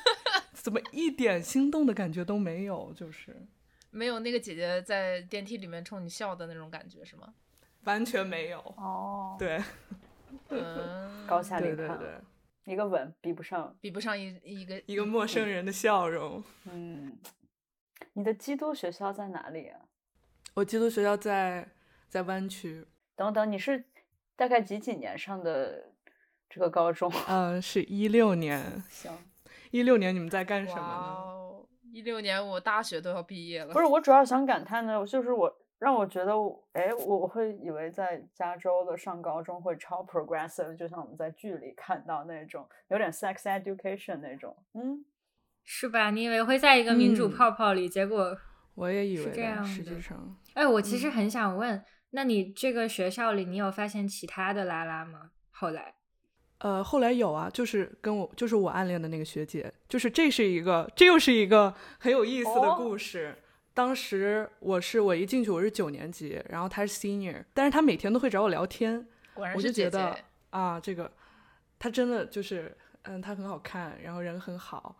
[0.54, 3.46] 怎么一点心动的感觉都没有，就是
[3.90, 7.34] 没有那个姐姐在电梯里面冲你笑的那种感觉是吗？
[7.84, 8.58] 完全没有。
[8.76, 9.62] 哦， 对
[10.50, 11.98] 嗯，高下立判，
[12.64, 13.74] 一个吻比不上。
[13.80, 16.42] 比不上一一个一个陌生人的笑容。
[16.64, 17.18] 嗯，
[18.12, 19.80] 你的基督学校在哪里啊？
[20.54, 21.66] 我基督学校在
[22.08, 23.84] 在湾区，等等，你是
[24.36, 25.92] 大概几几年上的
[26.50, 27.10] 这个高中？
[27.28, 28.82] 嗯、是一六年。
[28.90, 29.16] 行，
[29.70, 31.47] 一六年你们在干什么哇呢？
[31.88, 31.90] 哦！
[31.92, 44.56] 一六年我大学都要毕业了，不是，我主要想感叹的，就是我让我觉得我，哎，我我会以为在加州的上高中会超 progressive，就像我们在剧里看到那种有点 sex education 那种。
[44.74, 45.04] 嗯，
[45.64, 46.10] 是吧？
[46.10, 48.36] 你以为会在一个民主嗯泡泡里，结果，
[48.74, 55.30] 我也以为是，这样实际上，哎，我其嗯实很想问，那你这个学校里，你有发现其他的拉拉吗？
[55.50, 55.94] 后来，
[56.58, 63.36] 呃，后来有啊，就是跟我就是我暗恋的那个学姐，就是这是一个，这又是一个很有意思的哦故事。
[63.74, 70.16] 当时我是我一进去我是九年级，然后她是 senior，但是她每天都会找我聊天，果然我就觉得
[70.50, 71.08] 啊，这个
[71.78, 74.96] 她真的就是，嗯，她很好看，然后人很好，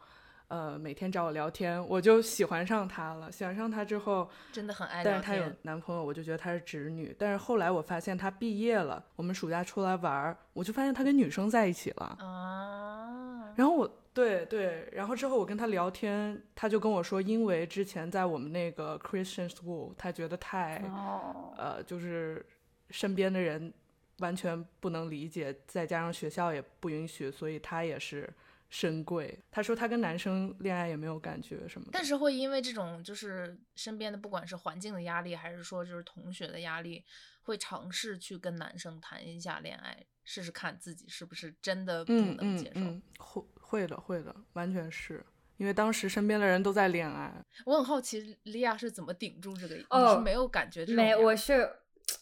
[0.49, 3.31] 呃，每天找我聊天，我就喜欢上她了。
[3.31, 5.45] 喜欢上她之后，真的很爱聊但是她有。
[5.63, 7.15] 男朋友，我就觉得她是直女。
[7.19, 12.17] 但是后来我发现她毕业了，我们暑假出来玩儿，我就发现她跟女生在一起了。
[12.19, 22.45] 啊，然后我对对，然后之后我跟她聊天，她就跟我说，因为之前在我们那个 Christian school，她觉得太哦，呃，就是
[22.89, 23.71] 身边的人
[24.21, 28.29] 完全不能理解，再加上学校也不允许，所以他也是
[28.69, 29.43] 深贵。
[29.51, 31.91] 他说他跟男生恋爱也没有感觉什么的。
[31.93, 37.05] 但是会因为这种就是身边的不管是环境的压力，还是说就是同学的压力，
[37.43, 42.81] 会尝试去跟男生谈一下恋爱，试试看自己是不是真的不能接受。
[42.81, 45.25] 嗯，会会的会的，完全是
[45.57, 47.45] 因为当时身边的人都在恋爱。
[47.65, 49.75] 我很好奇，莉亚是怎么顶住这个？
[49.75, 51.69] 你哦是没有感觉这种没，我是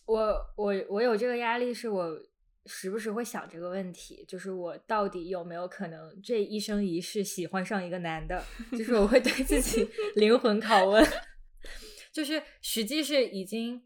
[0.06, 2.18] 我我我有这个压力，是我
[2.66, 8.44] 时不时会想这个问题，就是我到底有没有可能这一生一世喜欢上一个男的？
[8.72, 11.04] 就是我会对自己 灵魂拷问，
[12.12, 13.82] 就是实际是已经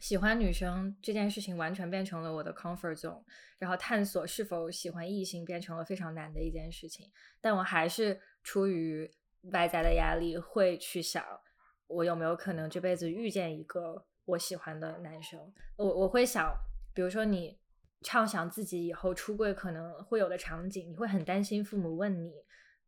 [0.00, 3.22] 喜欢女生这件事情完全变成了我的 comfort zone，
[3.58, 9.10] 然后探索是否喜欢异性变成了非常难的一件事情，但我还是出于
[9.52, 11.24] 外在的压力会去想，
[11.86, 15.52] 我有没有可能这辈子遇见一个我喜欢的男生？
[15.76, 16.52] 我我会想，
[16.94, 17.58] 比如说你
[18.02, 22.32] 畅想自己以后出柜可能会有的场景，你会很担心父母问你，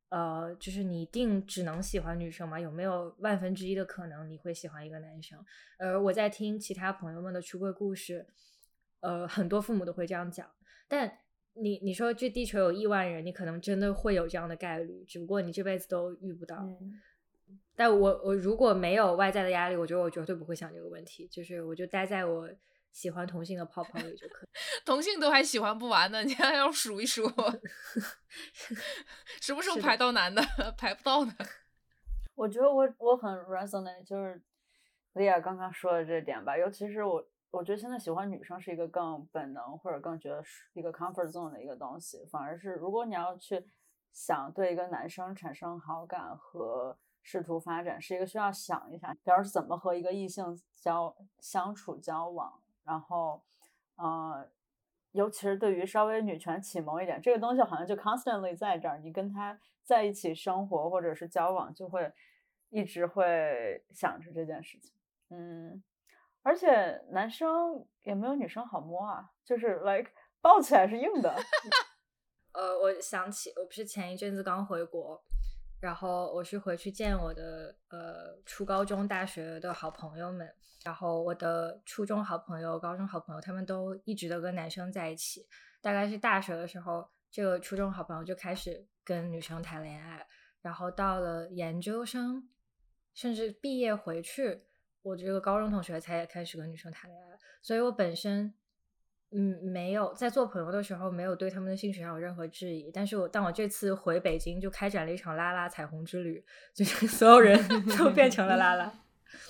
[0.08, 2.58] 呃，就是你一定只能喜欢女生吗？
[2.58, 5.38] 有没有万分之一的可能你会喜欢一个男生？
[5.78, 8.26] 而我在听其他朋友们的出柜故事，
[9.00, 10.50] 呃，很多父母都会这样讲，
[10.88, 11.18] 但。
[11.56, 16.56] 你你说这地球有亿万人，你可能真的会有这样的概率，只不过你这辈子都遇不到。
[16.56, 17.00] 嗯，
[17.76, 22.50] 但我我如果没有外在的压力，我觉得我绝对不会想这个问题，就是我就待在我
[22.94, 24.48] 喜欢同性的泡泡里就可以。
[24.86, 27.28] 同性都还喜欢不完呢，你还要数一数
[29.42, 30.42] 什么时候排到男的？
[30.78, 31.32] 排不到的。
[32.36, 34.40] 我觉得我我很 resonate，就是
[35.14, 43.64] 莉亚刚刚说的这点吧，尤其是我，我觉得现在喜欢女生是一个更本能或者更觉得是一个 comfort zone 的一个东西，反而是如果你要去
[44.12, 53.42] 想对一个男生产生好感和试图发展，是一个需要想一下，比如怎么和一个异性交相处交往，然后，
[53.96, 54.48] 呃，
[55.12, 62.12] 尤其是对于稍微女权启蒙一点，这个东西好像就 constantly 在这儿，你跟他在一起生活或者是交往，就会
[62.70, 64.92] 一直会想着这件事情。
[65.30, 65.82] 嗯，
[66.42, 71.34] 而且男生也没有女生好摸啊，就是 like 抱起来是硬的。
[72.52, 75.24] 呃，我想起我不是前一阵子刚回国，
[75.80, 80.50] 然后我是回去见我的呃初高中、大学的好朋友们，
[80.84, 85.46] 然后我的初中好朋友、高中好朋友，他们都一直都跟男生在一起。
[85.80, 90.26] 大概是大学的时候，这个初中好朋友就开始跟女生谈恋爱，
[90.62, 92.48] 然后到了研究生，
[93.12, 94.64] 甚至毕业回去，
[95.02, 97.38] 我这个高中同学才开始跟女生谈恋爱。
[97.62, 98.54] 所以我本身。
[99.36, 107.58] 嗯，没有在做朋友的时候没有对他们的兴趣上有任何质疑，但是我当我这次回北京就开展了一场拉拉彩虹之旅，就是 所有人
[107.98, 108.92] 都变成了拉拉，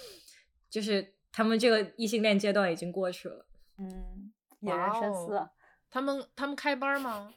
[0.71, 3.45] 就是他们这个异性恋阶段已经过去了。
[3.77, 5.47] 嗯，引人深思。
[5.91, 7.35] 他们他们开班吗？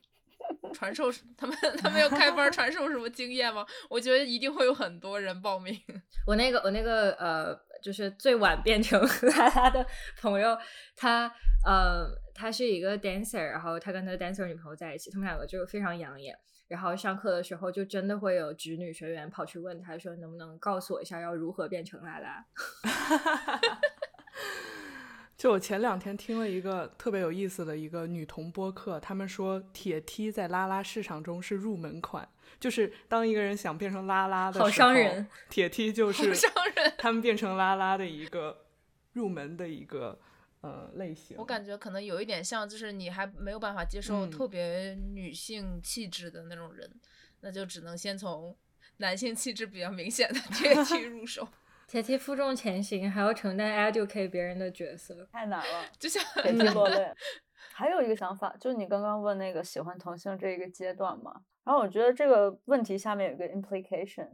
[0.74, 3.66] 传授 他们他们要开班传授什么经验吗？
[3.90, 5.78] 我觉得一定会有很多人报名。
[6.26, 8.98] 我那个我那个呃，就是最晚变成
[9.36, 9.86] 拉拉的
[10.22, 10.58] 朋友，
[10.96, 11.30] 他
[11.66, 12.26] 呃。
[12.38, 16.38] 他是一个 dancer，然后他跟他的 dancer 女朋友在一起，他们两个就非常养眼。
[16.68, 22.46] 然后上课的时候，就真的会有直女学员跑去问他说：“能不能告诉我一下，要如何变成拉拉？”
[25.38, 32.28] 就我前两天听了一个特别有意思的一个女同播客，他们说铁梯在拉拉市场中是入门款，
[32.60, 38.66] 就是当一个人想变成拉拉的时候，好伤人，铁梯就是伤人，他们变成拉拉的一个
[39.14, 40.20] 入门的一个。
[40.62, 47.00] 呃，类型我感觉可能有一点像，就是你还没有办法接受特别女性气质的那种人，
[47.42, 48.58] 那就只能先从
[48.98, 51.48] 男性气质比较明显的铁梯入手。
[51.86, 57.14] 铁梯负重前行，还要承担 educate 别人的角色，太难了，就像铁梯落泪。
[57.72, 64.28] 还有一个想法，就你刚刚问那个喜欢同性这一个阶段嘛，然后我觉得这个问题下面有一个 implication，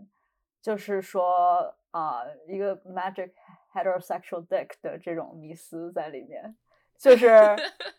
[0.61, 3.31] 就是说啊，一个 magic。
[3.73, 6.55] Heterosexual dick 的这种迷思在里面，
[6.97, 7.27] 就是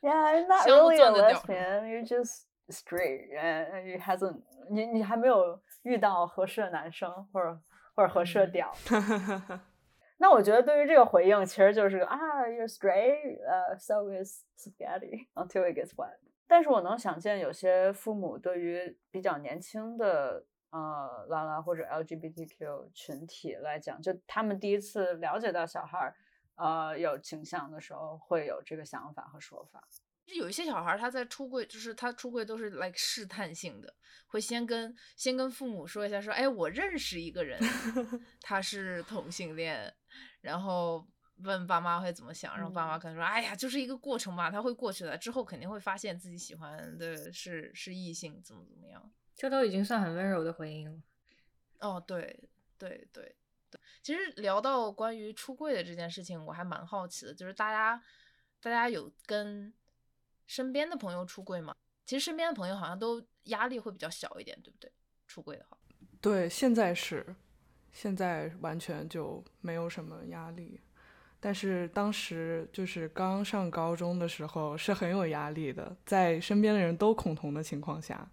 [0.01, 7.61] yeah not really a lesbian you're just straight and you hasn't 你你还没有遇到合适的男生或者
[7.95, 8.73] 或者合适的屌。
[10.19, 16.17] 那我觉得对于这个回应其实就是啊 you're straight 呃 so is spaghetti until it gets wet。
[16.47, 20.45] 但是我能想见有些父母对于比较年轻的。
[20.75, 26.17] 呃，拉拉或者 LGBTQ 群体来讲，就他们第一次了解到小孩儿，
[26.57, 29.87] 呃，有倾向的时候，会有这个想法和说法。
[30.27, 33.95] 就有一些小孩儿他在出柜，就是他出柜都是 like 试探性的，
[34.27, 37.61] 会先跟先跟父母说一下，说，哎，我认识一个人，
[38.43, 39.95] 他是同性恋，
[40.41, 41.07] 然后
[41.45, 49.13] 问爸妈会怎么想，然后爸妈可能说，哎呀，就是一个过程吧，他会过去的，之后肯定会发现自己喜欢的是是异性，怎么怎么样。
[49.35, 51.03] 这都已经算很温柔的回应了。
[51.81, 53.35] 哦，对对对
[53.71, 58.01] 对，其实聊到关于出柜的这件事情，我还蛮好奇的，就是大家
[58.63, 59.73] 大家有跟
[60.47, 61.75] 身边的朋友出柜吗？
[62.07, 64.91] 其实身边的朋友好像都压力会比较小一点，对不对？
[65.27, 65.77] 出柜的话，
[66.21, 67.35] 对，现在是，
[67.93, 70.81] 现在完全就没有什么压力，
[71.41, 78.31] 但是当时就是刚上高中的时候是很有压力的，在身边的人都恐同的情况下。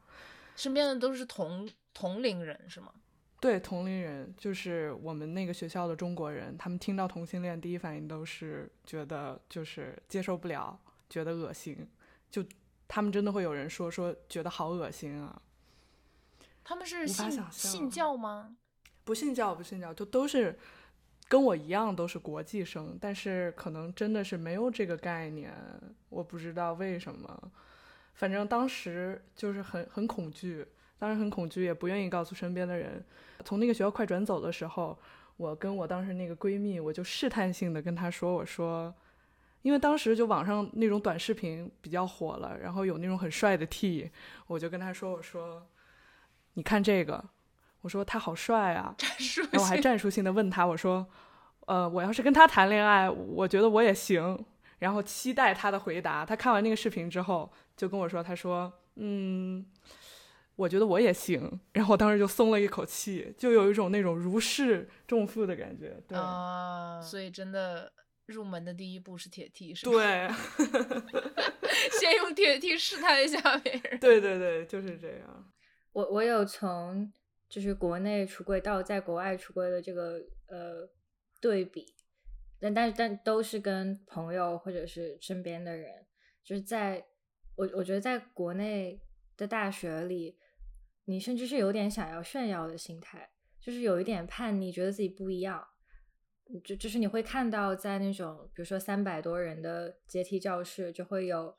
[0.55, 2.91] 身边的都是同同龄人是吗？
[3.39, 11.87] 对，同龄人就是我们那个学校的中国人，他们听到同性恋第一反应都是觉得就是接受不了，觉得恶心，
[12.29, 12.45] 就
[12.87, 15.41] 他们真的会有人说说觉得好恶心啊。
[16.63, 18.55] 他们是信信教吗？
[19.03, 20.59] 不信教，不信教，就都是
[21.27, 25.51] 跟我一样都是国际生，但是可能真的是没有这个概念，
[26.09, 27.51] 我不知道为什么。
[28.21, 30.63] 反正当时就是很很恐惧，
[30.99, 33.03] 当时很恐惧，也不愿意告诉身边的人。
[33.43, 34.95] 从那个学校快转走的时候，
[35.37, 38.93] 我跟我当时那个闺蜜，我就试探性的跟她说：“我说，
[39.63, 44.11] 因为当时就网上那种短视频比较火了，然后有那种很帅的 T，
[44.45, 45.65] 我就跟她说：我说，
[46.53, 47.25] 你看这个，
[47.81, 48.95] 我说他好帅啊，
[49.51, 51.07] 然后我还战术性的问他，我说，
[51.65, 54.45] 呃，我要是跟他谈恋爱，我觉得我也行。
[54.81, 56.25] 然后期待他的回答。
[56.25, 59.63] 他看完那个视频之后，就跟我说，他说，嗯，
[60.55, 61.59] 我觉得我也行。
[61.73, 66.01] 然后我当时就松了一口气，就有一种那种如释重负的感觉。
[66.07, 67.93] 对，啊，所以真的
[68.25, 69.91] 入门的第一步是铁梯，是吧？
[69.91, 70.29] 对，
[71.99, 73.99] 先用铁梯试探一下别人。
[73.99, 75.51] 对对对，就是这样。
[75.93, 77.11] 我我有从
[77.47, 80.89] 就是国内出柜到在国外出柜的这个呃
[81.39, 81.85] 对比，
[82.61, 86.05] 但但但都是跟朋友或者是身边的人，
[86.43, 87.03] 就是在
[87.55, 89.01] 我我觉得在国内
[89.35, 90.37] 的大学里，
[91.05, 95.67] 你甚至是有点想要炫耀的心态，就是有一点叛逆，觉得自己不一样。
[96.65, 101.55] 就就是你会看到在那种比如说三百多人的阶梯教室，就会有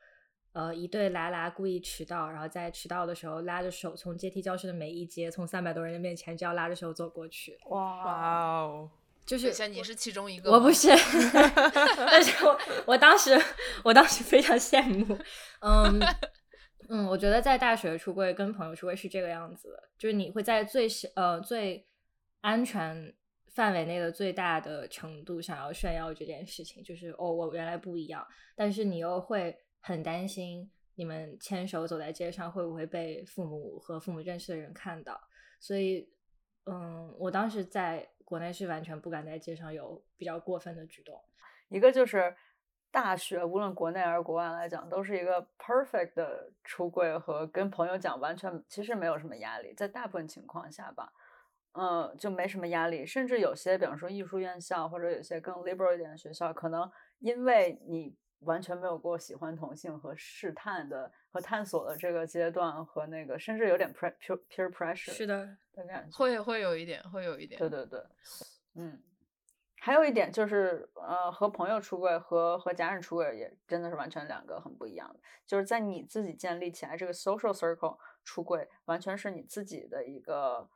[0.52, 8.90] 呃一对拉拉故意迟到，然后在迟到的时候拉着手从阶梯教室的每一阶，从三百多人的面前就要拉着手走过去，哇，哇哦，
[9.24, 10.50] 就是你是其中一个？
[10.50, 10.88] 我不是，
[11.96, 13.40] 但是我我当时
[13.84, 15.16] 我当时非常羡慕，
[15.60, 16.00] 嗯
[16.88, 21.86] 嗯，我觉得在大学出柜跟朋友出柜是这个样子的，就是你会在最小呃最
[22.40, 23.14] 安全
[23.54, 35.18] 范围内的最大的程度想要炫耀这件事情，就是哦我原来不一样，但是你又会很担心你们牵手走在街上会不会被父母和父母认识的人看到，
[35.60, 36.08] 所以
[36.66, 41.22] 嗯，我当时在国内是完全不敢在街上有比较过分的举动。
[41.68, 42.34] 一个就是
[42.90, 51.12] 大学，无论国内还是国外来讲，都是一个 perfect 的出柜和跟朋友讲，完全其实没有什么压力，在大部分情况下吧，
[51.72, 53.04] 嗯，就没什么压力。
[53.04, 64.12] 甚至有些，比方说艺术院校或者有些更 liberal 一点的学校，可能因为你完全没有过喜欢同性和试探的和探索的这个阶段，和那个甚至有点 peer
[64.50, 66.16] peer pressure 是的，的感觉。
[66.16, 67.58] 会会有一点，会有一点。
[67.58, 68.00] 对对对，
[68.74, 69.02] 嗯，
[69.80, 75.18] 还有一点就是，呃，和朋友出柜和和家人出柜也真的是完全两个很不一样的。
[75.46, 80.68] 就是在你自己建立起来这个 social circle 出柜，完全是你自己的一个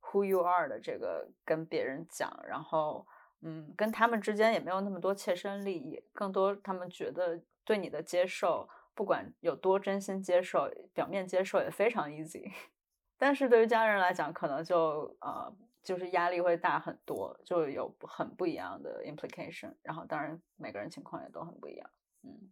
[0.00, 3.06] who you are 的这个跟别人讲，然后
[3.42, 12.52] 嗯，跟他们之间也没有那么多切身利益，更多他们觉得对你的接受，不管有多真心接受，表面接受也非常 easy。
[13.18, 19.74] 但是对于家人来讲，可能就呃就是压力会大很多，就有很不一样的 implication。
[19.82, 21.90] 然后当然每个人情况也都很不一样。
[22.22, 22.50] 嗯，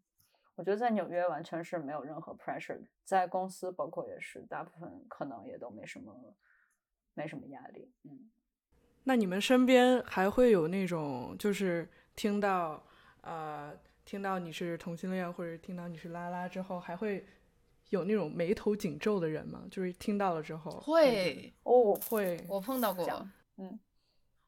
[0.54, 6.34] 我觉得在纽约完全是没有任何 pressure，在公司包括也是，大部分可能也都没什么
[7.14, 7.92] 没什么压力。
[8.04, 8.30] 嗯，
[9.04, 12.82] 那你们身边还会有那种，就是听到
[13.22, 17.24] 呃，听到你是同性恋，或者听到你是拉拉之后，还会
[17.90, 19.64] 有那种眉头紧皱的人吗？
[19.70, 23.06] 就是听到了之后会，哦，会我碰到过。
[23.56, 23.78] 嗯，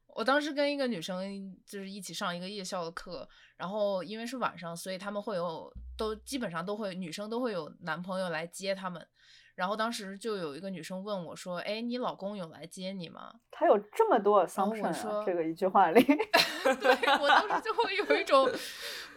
[0.07, 9.07] 我当时跟一个女生就是一起上一个夜校的课，然后因为是晚上，所以他们会有都基本上都会女生都会有男朋友来接他们。
[9.55, 18.49] 然后当时就有一个女生问我说：“哎，你老公有来接你吗他有这么多然后我 assumption 啊，说这个一句话里，？”对我当时就会有一种，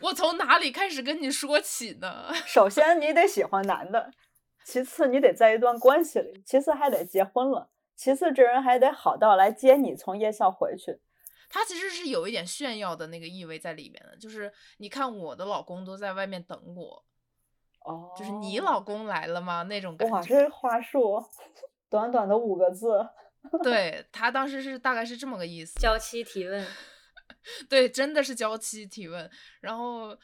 [0.00, 2.32] 我从哪里开始跟你说起呢？
[2.46, 4.10] 首先你得喜欢男的，
[4.64, 11.00] 其次你得在一段关系里，其次还得结婚了，其次这人还得好到来接你从夜校回去。
[11.48, 17.04] 他其实是有一点炫耀的那个意味在里面的，就是你看我的老公都在外面等我，
[17.86, 19.62] 哦，就是你老公来了吗？
[19.64, 20.34] 那种感哇，觉。
[20.34, 21.22] 这话术，
[21.88, 23.08] 短短的五个字，
[23.62, 25.78] 对他当时是大概是这么个意思。
[25.78, 26.66] 娇妻提问，
[27.70, 29.30] 对，真的是娇妻提问。
[29.60, 30.16] 然后，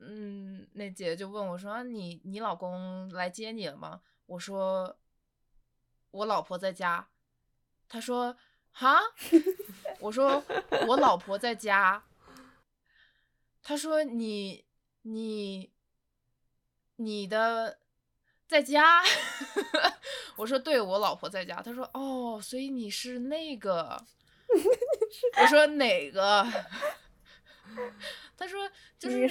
[0.00, 4.98] 嗯，那姐就问我说：“啊你你老公来接你了吗？”我说
[6.12, 7.08] ：“我老婆在家。”
[7.88, 8.36] 他说
[8.70, 8.98] ：“哈？”
[10.00, 10.44] 我说
[10.86, 12.04] ：“我老婆在家。”
[13.62, 14.66] 他说：“你
[15.02, 15.72] 你
[16.98, 17.78] 你的
[18.46, 19.02] 在家？”
[20.36, 24.00] 我说：“对，我老婆在家。”他说：“哦，所以你是那个。
[25.40, 26.46] ”我说哪个？
[28.36, 28.68] 他说
[28.98, 29.28] 就是你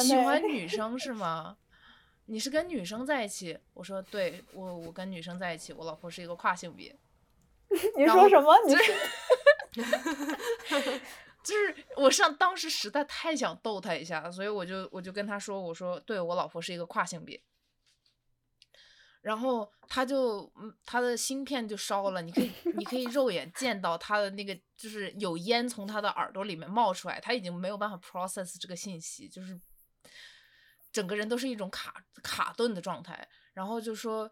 [0.00, 1.56] 喜欢女生是吗？
[2.26, 3.58] 你是跟女生在一起？
[3.74, 6.96] 我说对，我我跟女生在一起，我老婆是一个跨性别。
[7.96, 8.54] 你说什么？
[8.66, 8.94] 你就是
[11.42, 17.42] 就是我上当时实在太想逗他一下，所以我就我就跟他说，我说对我老婆是一个跨性别。
[19.22, 29.60] 然后他就嗯，他的芯片就烧了，你可以你可以肉眼见到他的那个就是有烟从他的耳朵里面冒出来，他已经没有办法 process 这个信息，就是
[30.90, 33.28] 整个人都是一种卡卡顿的状态。
[33.54, 34.28] 然后就说，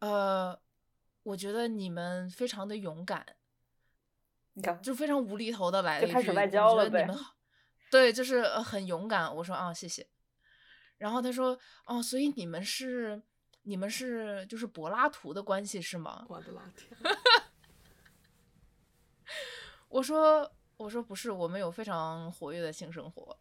[0.00, 0.60] 呃，
[1.22, 3.24] 我觉得你们非常的勇敢，
[4.54, 7.24] 你看，就非常无厘头的来了一句，就开始外我交了呗觉得你们
[7.90, 9.32] 对，就是呃很勇敢。
[9.36, 10.06] 我说啊，谢谢。
[10.98, 13.20] 然后他说，哦，所以你们是
[13.62, 16.24] 你们是就是柏拉图的关系是吗？
[16.28, 16.90] 我的老天！
[19.88, 23.36] 我说我说不是，我们有非常活跃的性生活。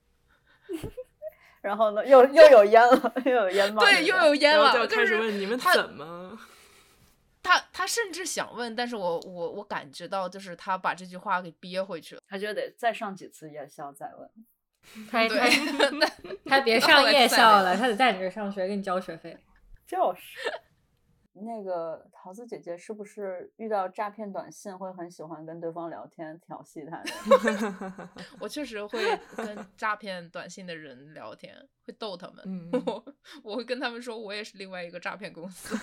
[1.62, 6.38] 然后呢，又又有烟了，又有烟冒着对，又有烟了，就开始问你们怎么？
[7.44, 12.22] 他他甚至想问，但是我我我感觉到就是他把这句话给憋回去了。
[12.28, 14.30] 他就得得再上几次夜校再问。
[15.10, 16.06] 他对他，那
[16.46, 19.38] 他别上夜校了，他得在你这儿上学，给你交学费。
[19.88, 20.22] 就是
[21.34, 28.10] 那个桃子姐姐，是不是遇到诈骗短信会很喜欢跟对方聊天调戏他的？
[28.40, 32.44] 我确实会跟诈骗短信的人聊天，会逗他们。
[32.46, 33.06] 嗯我
[33.44, 35.76] 我会跟他们说，我也是另外一个诈骗公司。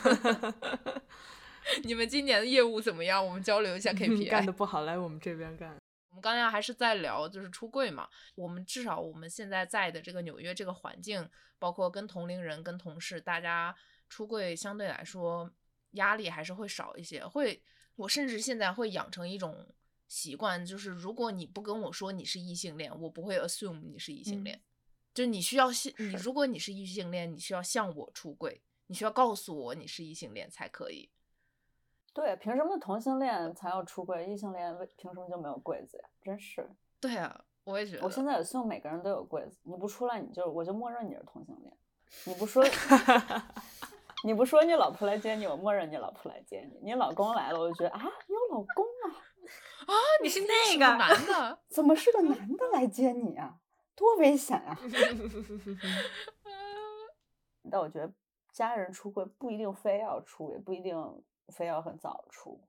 [1.84, 3.24] 你们今年的业务怎么样？
[3.24, 4.52] 我们交流一下干 KPI 干的。
[4.52, 5.76] 不好，来我们这边干。
[6.10, 8.08] 我们刚才还是在聊，就是出柜嘛。
[8.34, 13.74] 我们至少我们现在在的这个纽约这个环境，包括跟同龄人、跟同事，大家
[14.08, 15.50] 出柜相对来说
[15.92, 17.24] 压力还是会少一些。
[17.24, 17.62] 会，
[17.94, 19.72] 我甚至现在会养成一种
[20.08, 24.60] 习惯，就是如果你不跟我说你是异性恋，我不会 assume 你是异性嗯恋。
[25.14, 31.08] 就你需要向 你，如果你是异性恋，你需要向我出柜，你需要告诉我你是异性恋才可以。
[32.12, 36.04] 对，凭什么同性恋才要出柜，异性恋为凭什么就没有柜子呀？
[36.22, 36.68] 真是，
[37.00, 38.04] 对啊，我也觉得。
[38.04, 41.72] 我现在也希望每个人都有柜子，你不出来你就我就默认你是同性恋，
[42.24, 42.64] 你不说
[44.24, 49.06] 你不说你老婆来接你，我默认你老婆来接你，你老公来了我就觉得啊，你有老公啊，
[49.86, 51.58] 啊，你是那个男的。
[51.70, 53.58] 怎么是个男的来接你啊？
[53.94, 54.78] 多危险啊！
[57.70, 58.10] 但我觉得
[58.50, 60.96] 家人出柜不一定非要出，也不一定
[61.50, 62.60] 非要很早出。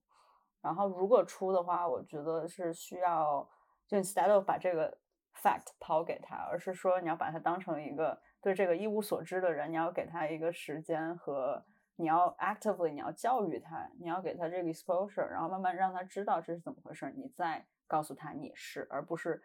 [0.62, 3.48] 然后如果出的话，我觉得是需要
[3.88, 4.98] 就 instead of 把这个
[5.36, 11.64] fact 抛给他，而是说你要把他当成一个对这个一无所知的人，你要给他一个时间和
[11.96, 19.42] 你要 actively 你要教育他，你要给他这个 exposure，然后慢慢让他知道这是怎么回事，你再告诉他你是，而不是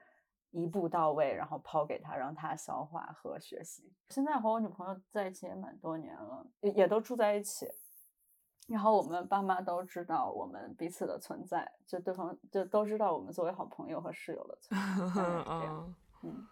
[0.50, 3.90] 一步到位，然后抛给他，让他消化和学习。
[4.10, 7.66] 现在和我女朋友在一起也蛮多年了，也也都住在一起。
[8.66, 14.80] 然后我们爸妈都知道我们彼此的存在，就对方就都知道我们作为好朋友和室友的存
[15.14, 15.14] 在。
[15.14, 16.46] 这样啊，嗯，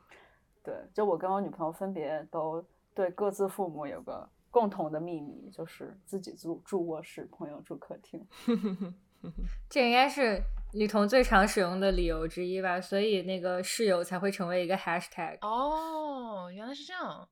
[0.63, 8.25] 对，就我跟我女朋友分别都对各自父母有个共同的秘密，就是自己住住卧室，朋友住客厅。
[9.69, 10.41] 这应该是
[10.75, 15.39] 女童最常使用的理由之一吧，所以那个室友才会成为一个 hashtag。
[15.41, 17.29] 哦，原来是这样。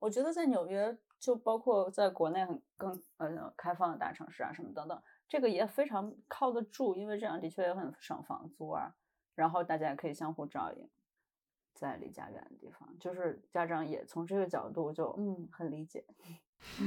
[0.00, 0.94] 我觉得在纽约，
[1.24, 8.94] 就包括在国内很更呃开放的大城市啊，什么等等，这个也非常靠得住，因为这样的确也很省房租啊。
[9.34, 10.86] 然后大家也可以相互照应，
[11.72, 16.04] 在离家远的地方，就是家长也从这个角度就嗯很理解。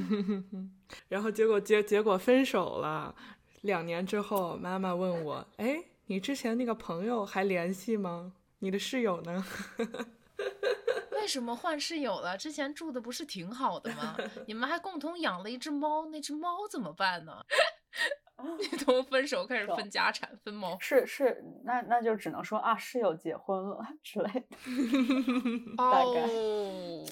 [1.09, 3.15] 然后结果结结果分手了，
[3.61, 8.33] 两年之后，妈妈问我，哎，你之前那个朋友还联系吗？
[8.59, 9.43] 你的室友呢？
[11.27, 12.37] 为什么换室友了？
[12.37, 14.15] 之前住的不是挺好的吗？
[14.47, 17.43] 你们还共同养了一只猫，那只猫怎么办呢？
[18.71, 20.79] 女童分手开始分家产，分猫。
[20.79, 24.47] 是是，那那就只能说啊，室友结婚了 之类的。
[25.75, 27.05] 大概哦，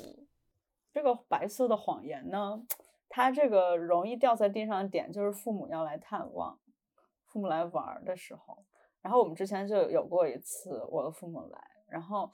[0.94, 2.66] 这个白色的谎言呢，
[3.10, 6.58] 它这个容易掉在地上的点就是父母要来探望，
[7.26, 8.64] 父母来玩儿的时候。
[9.02, 11.60] 然后我们之前就有过一次，我的父母来，
[11.90, 12.32] 然后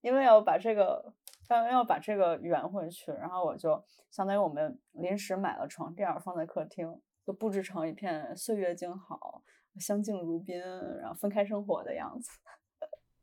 [0.00, 1.12] 因为要把这个
[1.48, 9.42] 要要把这个圆回去，然后我就相当于我们临时买了床垫放在客厅，就布置成一片岁月静好、
[9.80, 10.60] 相敬如宾，
[11.00, 12.30] 然后分开生活的样子。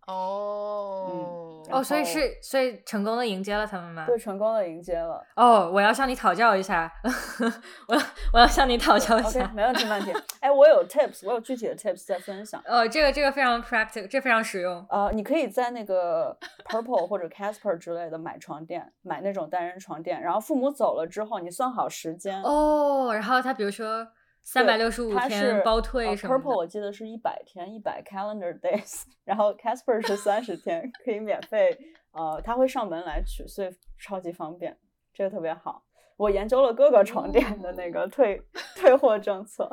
[0.08, 4.06] 哦，然哦，所以是所以成功的迎接了他们吗？
[4.06, 5.24] 对，成功的迎接了。
[5.36, 6.92] 哦，我要向你讨教一下，
[7.88, 8.02] 我要
[8.34, 9.52] 我要向你讨教一下。
[9.56, 10.14] 没问题，没问题。
[10.42, 12.62] 哎，我有 tips，我有具体的 tips 在分享。
[12.66, 14.86] 呃，这个这个非常 practical，这非常实用。
[14.90, 22.42] 呃，你可以在那个 Purple 或者 Casper 之类的买床垫，买那种单人床垫，然后父母走了之后，你算好时间。
[22.44, 24.08] 哦，然后他比如说
[24.46, 26.56] 三百六十五天包退呃什么 Purple。
[26.56, 31.76] 我记得是一百天，一百 calendar days， 然后 Casper 是三十天，可以免费，
[32.12, 34.78] 呃，他会上门来取，所以超级方便，
[35.12, 35.84] 这个特别好。
[36.16, 38.42] 我研究了各个床垫的那个退、
[38.76, 39.68] 退货政策，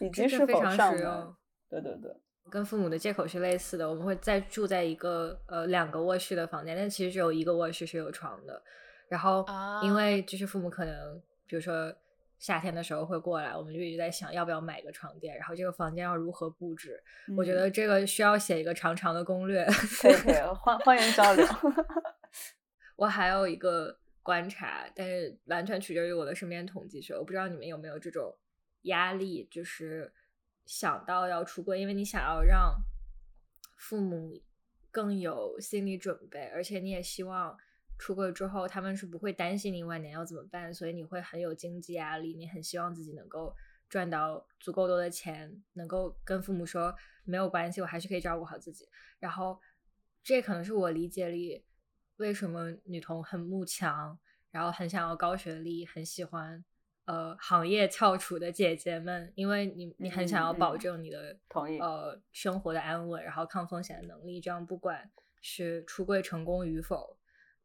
[0.00, 1.36] 以及是非常否上门实用。
[1.70, 2.14] 对对对，
[2.50, 8.60] 跟父母的借口是类似的，我们会再住在一个呃两个卧室的房间，但其实只有一个卧室是有床的。
[9.08, 9.46] 然后
[9.82, 11.90] 因为就是父母可能比如说
[12.38, 17.02] 夏天的时候会过来，我们就一直在想要不要买个床垫，然后这个房间要如何布置。
[17.36, 19.64] 我觉嗯得这个需要写一个长长的攻略。
[20.00, 21.44] 可以可以，欢欢迎交流。
[22.96, 27.14] 我还有一个观察，但是完全取决于我的身边统计学。
[27.14, 28.36] 我不知道你们有没有这种
[28.82, 30.12] 压力，就是
[30.64, 32.82] 想到要出柜，因为你想要让
[33.76, 34.42] 父母
[34.90, 37.56] 更有心理准备，而且你也希望
[37.98, 43.54] 出柜之后他们是不会担心你晚年要怎么办，所以你会很有经济压力，你很希望自己能够
[43.88, 46.94] 赚到足够多的钱，能够跟父母说
[47.24, 48.88] 没有关系，我还是可以照顾好自己。
[49.18, 49.60] 然后
[50.22, 51.64] 这可能是我理解里
[52.18, 54.18] 为什么女童很慕强，
[54.50, 56.64] 然后很想要高学历，很喜欢
[57.06, 67.17] 呃行业翘楚的姐姐们，因为你你很想要保证你的、同意呃生活的安稳，然后抗风险的能力，这样不管是出柜成功与否，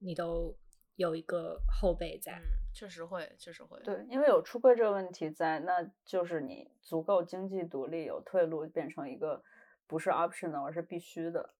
[0.03, 0.55] 你都
[0.95, 2.33] 有一个后备在。
[2.33, 2.43] 嗯，
[2.73, 3.79] 确实会，确实会。
[3.81, 9.43] 对，因为有出柜这个问题在，那就是你足够经济独立，有退路，变成一个
[9.87, 11.53] 不是 optional，而是必须的。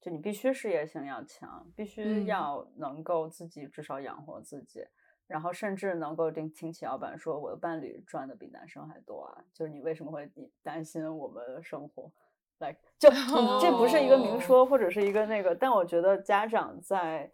[0.00, 4.84] 就你必须事业性要强，必须嗯要能够自己至少养活自己，
[5.28, 10.28] 然后甚至能够听听起老板说我的伴侣赚的比男生还多啊，就是你为什么会
[10.60, 12.10] 担心我们的生活？
[12.58, 13.16] 来，就你
[13.62, 17.30] 这不是一个明哦说，或者是一个那个，但我觉得家长在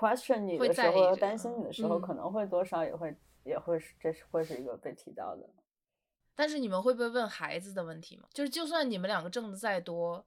[0.00, 5.48] question 你会的时候，在意担心你的时候，嗯可能会多少也会也会是这是会是一个被提到的。
[6.34, 8.26] 但是你们会不会问孩子的问题吗？
[8.32, 10.26] 就是就算你们两个挣的再多，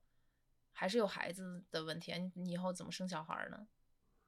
[0.71, 2.17] 还是有孩子的问题啊。
[2.19, 3.65] 你你以后怎么生小孩儿呢？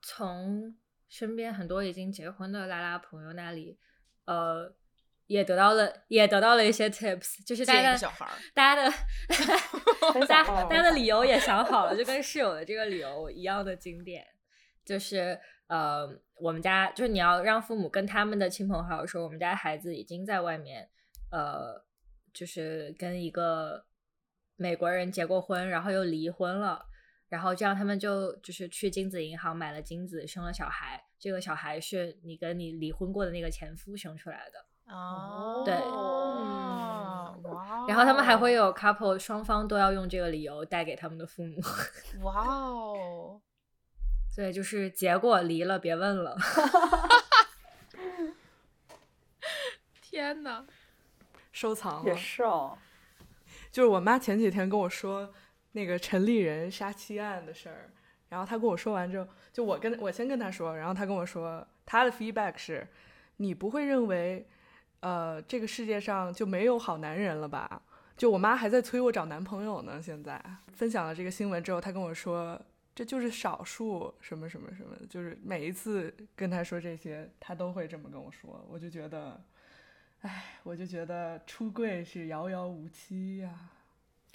[0.01, 0.75] 从
[1.07, 3.77] 身边很多已经结婚的拉拉朋友那里，
[4.25, 4.73] 呃，
[5.27, 8.91] 也得到了也得到了一些 tips，就是大家的 个小孩儿大家的
[10.13, 14.25] 大家大家的理由也想好了，就跟室友的这个理由一样的经典，
[14.86, 16.07] 就是呃，
[16.39, 20.89] 我们家就是你要让父母跟他们的亲朋好友说，我们家孩子已经在外面，
[21.31, 21.83] 呃，
[22.33, 23.86] 就是跟一个
[24.55, 26.86] 美国人结过婚，然后又离婚了。
[27.27, 31.03] 然后这样他们就就是去精子银行买了精子，生了小孩。
[31.17, 34.93] 这个小孩是你跟你离婚过的那个前夫生出来的。
[34.93, 35.73] 哦，对
[37.51, 41.59] 哇然后他们还会哦有 couple 双方都要用这个理由带给他们的父母。
[42.21, 43.41] 哇哦，
[44.36, 46.36] 对，就是结果离了别问了。
[50.01, 50.65] 天呐，
[51.51, 52.15] 收藏了。
[52.17, 52.77] 是哦，
[53.71, 55.33] 就是我妈前几天跟我说
[55.71, 57.89] 那个陈立人杀妻案的事儿，
[58.29, 62.88] 然后她跟我说完之后，就我跟我先跟她说，然后她跟我说，她的 feedback 是，
[63.38, 64.47] 你不会认为，
[64.99, 67.81] 呃，这个世界上就没有好男人了吧？
[68.17, 70.01] 就我妈还在催我找男朋友呢。
[70.01, 70.41] 现在
[70.73, 72.61] 分享了这个新闻之后，她跟我说，
[72.95, 79.43] 这就是少数什么什么什么的，就是每一次跟他说这些，他都会这么跟我说，我就觉得。
[80.21, 83.69] 哎，我就觉得出柜是遥遥无期呀、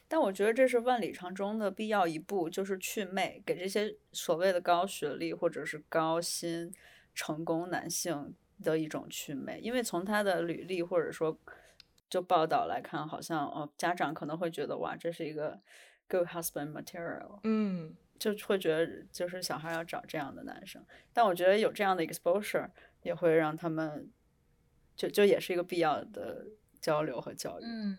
[0.07, 6.73] 但我觉得这是万里长征的必要一步，就是祛魅，给这些所谓的高学历或者是高薪
[7.13, 8.33] 成功男性
[8.63, 9.59] 的一种祛魅。
[9.59, 11.37] 因为从他的履历或者说
[12.09, 15.61] 就报道来看，好像哦，家长可能会觉得哇，这是一个
[16.09, 20.85] good husband material，嗯，就会觉得就是小孩要找这样的男生。
[21.13, 22.69] 但我觉得有这样的 exposure
[23.03, 24.13] 也会让他们
[24.95, 26.47] 就就也是一个必要的
[26.81, 27.65] 交流和教育。
[27.65, 27.99] 嗯，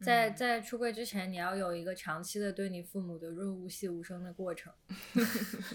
[0.00, 4.72] 在嗯在出柜之前，你要有一个长期的对你父母的润物细无声的过程。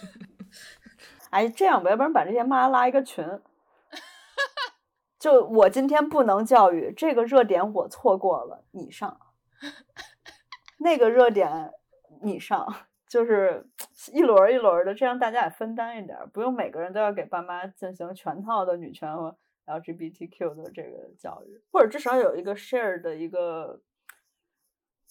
[1.32, 3.26] 哎，这样吧，要不然把这些妈拉一个群。
[5.20, 9.18] 就我今天不能教育这个热点，我错过了，你上；
[10.78, 11.74] 那个热点
[12.22, 13.66] 你上，就是
[14.12, 23.82] 一轮一轮的，这样大家也分担一点，不用每个人都要给爸妈进行全套的女权和 LGBTQ 的这个教育，或者至少有一个 share 的一个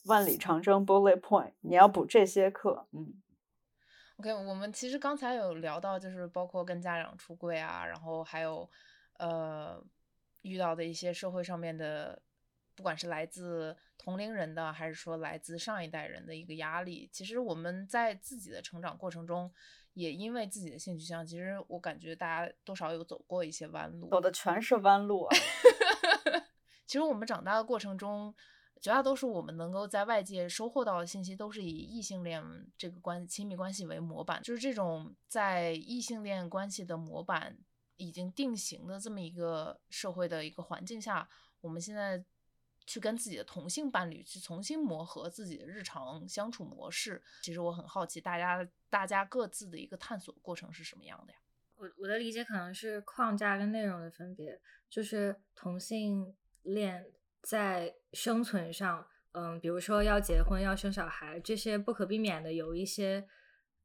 [0.07, 3.15] 万里长征 bullet point，你要补这些课，嗯。
[4.19, 8.71] OK，我们其实刚才有聊到，就是包括跟家长出柜啊，然后还有
[9.19, 9.83] 呃
[10.43, 12.23] 遇到的一些社会上面的，
[12.75, 17.09] 不管是来自同龄人的，还是说来自上一代人的一个压力。
[17.13, 19.53] 其实我们在自己的成长过程中，
[19.93, 24.09] 也因为自己的性取向，其实我感觉大家多少有走过一些弯路。
[24.11, 25.37] 走的全是弯路啊！
[26.87, 28.35] 其实我们长大的过程中，
[28.81, 32.43] 绝大多数我们能够在外界收获到的信息，都是以异性恋
[32.77, 37.57] 这个关亲密关系为模板，就是这种在异性恋关系的模板
[37.97, 41.27] 已经定型的这么一个社会的一个环境下，
[41.63, 42.23] 我们现在
[42.87, 47.23] 去跟自己的同性伴侣去重新磨合自己的日常相处模式。
[47.43, 51.39] 其实我很好奇，大家大家各自的一个探索过程是什么样的呀？
[51.77, 57.05] 我我的理解可能是框架跟内容的分别，就是同性恋
[57.43, 63.27] 在生存上，嗯，比如说要结婚、要生小孩，这些不可避免的有一些，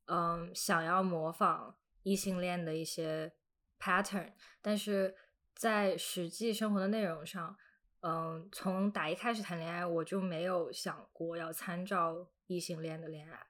[0.05, 3.33] 嗯，想要模仿异性恋的一些
[3.79, 5.15] pattern，但是
[5.55, 7.57] 在实际生活的内容上，
[8.01, 13.47] 嗯，从打一开始谈恋爱，我就没有想过要参照异性恋的恋爱，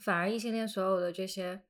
[0.00, 1.64] 反而异性恋所有的这些。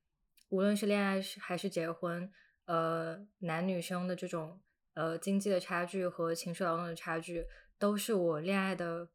[0.51, 2.31] 无论是恋爱是还是结婚，
[2.67, 4.61] 呃，男女生的这种
[4.93, 7.47] 呃经济的差距和情绪劳动的差距，
[7.79, 9.09] 都是我恋爱的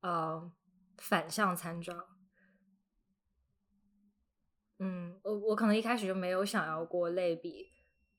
[0.00, 0.52] 呃
[0.96, 2.08] 反向参照。
[4.78, 7.71] 嗯，我我可能一开始就没有想要过类比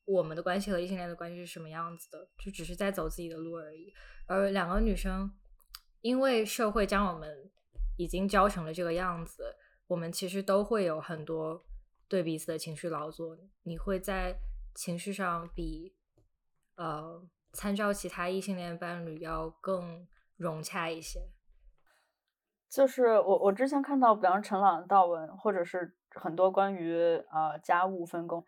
[0.06, 3.94] 我们的关系和异性恋的关系是什么样子的，就只是在走自己的路而已。
[4.28, 5.32] 而两个女生，
[6.02, 7.52] 因为社会将我们
[7.98, 9.56] 已经教成了这个样子，
[9.88, 11.66] 我们其实都会有很多。
[12.10, 14.38] 对彼此的情绪劳作，你会在
[14.76, 15.96] 情绪上比
[16.76, 21.32] 呃参照其他异性恋伴侣要更融洽一些。
[22.70, 26.94] 就是我我之前看到，比方陈朗的道文，或者是很多关于
[27.32, 28.46] 呃家务分工，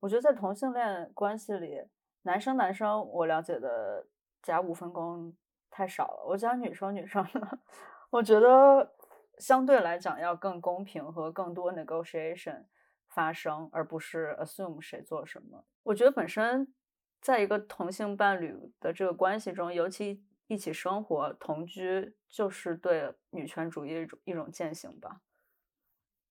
[0.00, 1.82] 我觉得在同性恋关系里，
[2.22, 4.06] 男生男生我了解的
[4.42, 5.34] 家务分工
[5.70, 6.24] 太少了。
[6.26, 7.58] 我讲女生女生的，
[8.10, 8.92] 我觉得。
[9.38, 12.66] 相对来讲，要更公平和更多 negotiation
[13.08, 15.64] 发生，而不是 assume 谁做什么。
[15.82, 16.74] 我觉得本身
[17.22, 25.22] 在一个同性伴侣的这个关系中，尤其一起生活、同居，就是对女权主义一种一种践行吧。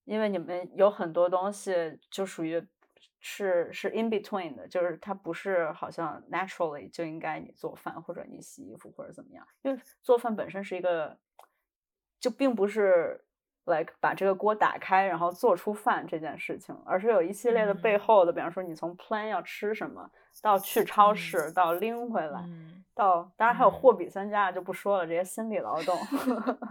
[0.05, 2.63] 因为你们有很多东西就属于
[3.19, 9.45] 是是 in between 的，就是它不是好像 naturally 就应该你做饭或者你洗衣服或者怎么样。
[9.61, 11.17] 因为做饭本身是一个。
[12.21, 13.23] 就并不是
[13.63, 20.11] like 把这个锅打开，然后做出饭这件事情，而是有一系列的背后的，比方说你从 plan 要吃什么，
[20.41, 22.43] 到去超市，到拎回来，
[22.93, 25.97] 到当然还有货比三家就不说了，这些心理劳动，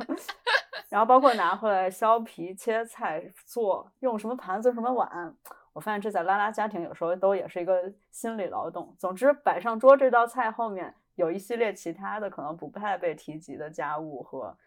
[0.91, 5.35] 然后包括拿回来削皮、切菜、做用什么盘子、什么碗，
[5.79, 8.93] 我发现这在拉拉家庭有时候都也是一个心理劳动。
[8.99, 14.59] 总之，摆上桌这道菜后面有一系列其他的可能不太被提及的家务和。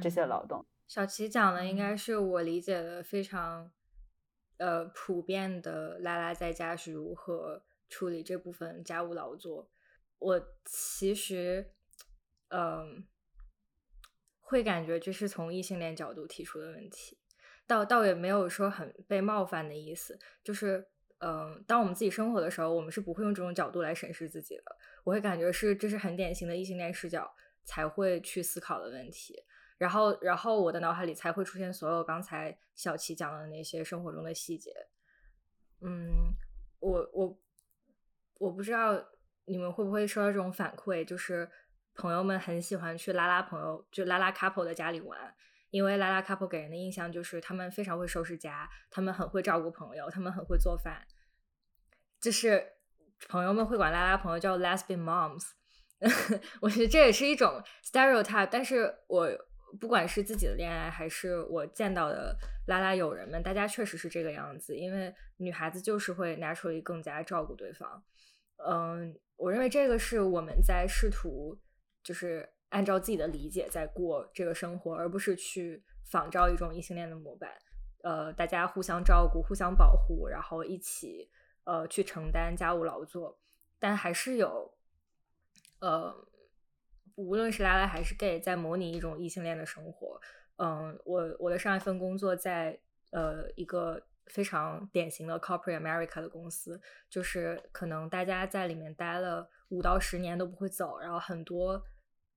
[0.00, 3.70] 这些劳动，小齐讲的应该是我理解的非常
[4.56, 5.98] 呃普遍的。
[5.98, 9.68] 拉拉在家是如何处理这部分家务劳作？
[10.18, 11.74] 我其实
[12.48, 13.06] 嗯
[14.40, 17.18] 会感觉这是从异性恋角度提出的问题，
[17.72, 20.18] 倒倒也没有说很被冒犯的意思。
[20.44, 20.86] 就是
[21.18, 24.76] 嗯，当我们自己生活的时候，我们是不会用这种角度来审视自己的。
[25.04, 27.32] 我会感觉是这是很典型的异性恋视角
[27.64, 29.42] 才会去思考的问题。
[29.78, 34.72] 然后，然后我的脑海里才会出现所有刚才小齐讲的那些生活中的细节。
[35.80, 36.34] 嗯，
[36.78, 37.38] 我我
[38.38, 38.92] 我不知道
[39.46, 41.50] 你们会不会收到这种反馈，就是
[41.94, 45.34] 朋友们很喜欢去拉拉朋友，就拉拉 couple 的家里玩，
[45.72, 51.04] 因为拉拉 couple 给人的印象就是他们非常会收拾家，他们很会照顾朋友，他们很会做饭。
[52.20, 52.64] 就是
[53.28, 55.42] 朋友们会管拉拉朋友叫 lesbian moms，
[56.62, 59.28] 我觉得这也是一种 stereotype，但是我。
[59.80, 64.76] 不管是自己的恋爱，还是我见到的拉拉友人们，大家确实是这个样子。
[64.76, 68.04] 因为女孩子就是会 naturally 更加照顾对方。
[68.58, 71.58] 嗯，我认为这个是我们在试图，
[72.02, 77.50] 就是按照自己的理解在过这个生活，而不是去仿照一种异性恋的模板。
[78.02, 81.30] 呃，大家互相照顾、互相保护，然后一起
[81.64, 83.38] 呃去承担家务劳作，
[83.78, 84.74] 但还是有
[85.80, 86.28] 呃。
[87.14, 90.18] 无论是拉拉还是 gay，在模拟一种异性恋的生活。
[90.56, 101.84] 嗯，我我的上一份工作在呃一个非常典型的 corporate America 的公司，就是可能大家在里面待了五到十年都不会走，然后很多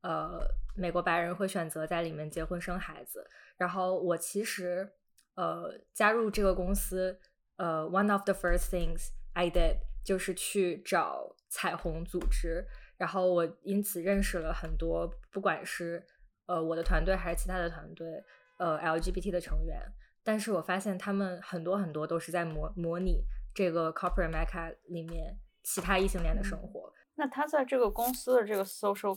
[0.06, 0.40] 呃
[0.76, 3.28] 美国白人会选择在里面结婚生孩子。
[3.58, 4.88] 然后我其实
[5.34, 7.20] 呃加入这个公司，
[7.56, 12.66] 呃 one of the first things I did 就是去找彩虹组织。
[12.98, 16.06] 然后我因此认识了很多，不管是
[16.46, 18.24] 呃我的团队还是其他的团队，
[18.58, 19.82] 呃 LGBT 的成员。
[20.24, 26.92] 但是我发现他们很多很多都是在模模拟这个 Corporate Mecca 里面其他异性恋的生活。
[27.16, 29.14] 那他在这个公司的这个 social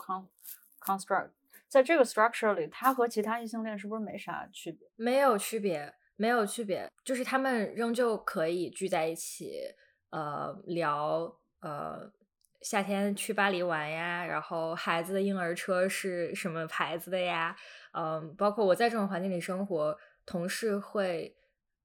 [0.88, 1.30] construct，
[1.68, 4.88] 在这个 structure 里，他和其他异性恋是不是没啥区别？
[4.96, 9.74] 没有区别，没有区别，就是他们仍旧可以聚在一起，
[10.10, 12.12] 呃，聊，呃。
[12.60, 17.54] 夏天去巴黎玩呀，然后孩子的婴儿车是什么牌子的呀？
[17.92, 21.36] 嗯，包括我在这种环境里生活，同事会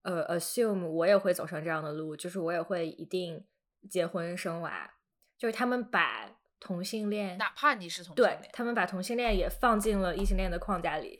[0.01, 3.45] 呃 assume 我也会走上这样的路，就是我也会一定
[3.87, 4.91] 结婚生娃，
[5.37, 6.25] 就是他们把
[6.63, 11.19] 同性恋，哪怕你是同性对恋，他们把同性恋也放进了异性恋的框架里。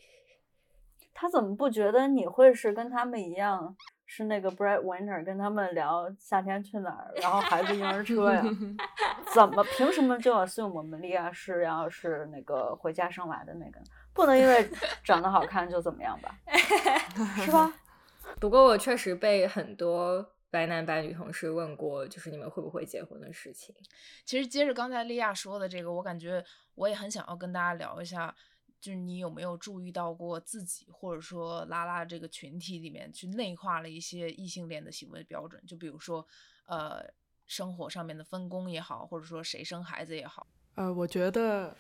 [1.14, 3.76] 他怎么不觉得你会是跟他们一样，
[4.06, 8.42] 是那个 breadwinner，跟他们聊夏天去哪儿，然后孩子婴儿车呀？
[9.36, 13.82] 怎么凭什么就 assume 我们利亚是要是那个回家生娃的那个？
[14.14, 14.70] 不能因为
[15.04, 16.36] 长得好看就怎么样吧？
[17.44, 17.72] 是吧？
[18.40, 23.76] 不过我确实被很多白男白女同事问过，就是你们会不会结婚的事情。
[24.24, 26.46] 其实接着刚才莉亚说的这个，我感觉
[26.76, 28.36] 我也很想要跟大家聊一下，
[28.80, 36.24] 就是你有没有注意到过自己或者说拉拉这个群体里面去内化了一些异性恋的行为标准，就比如说
[36.68, 37.04] 呃
[37.48, 40.46] 生活上面的分工也好，或者说谁生孩子也好。
[40.76, 41.76] 呃，我觉得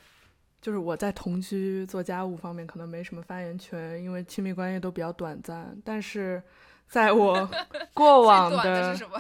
[0.60, 5.80] 就是我在同居做家务方面可能没什么发言权，因为亲密关系都比较短暂。
[5.86, 6.42] 但是
[6.88, 7.50] 在我
[7.94, 9.06] 过往的是？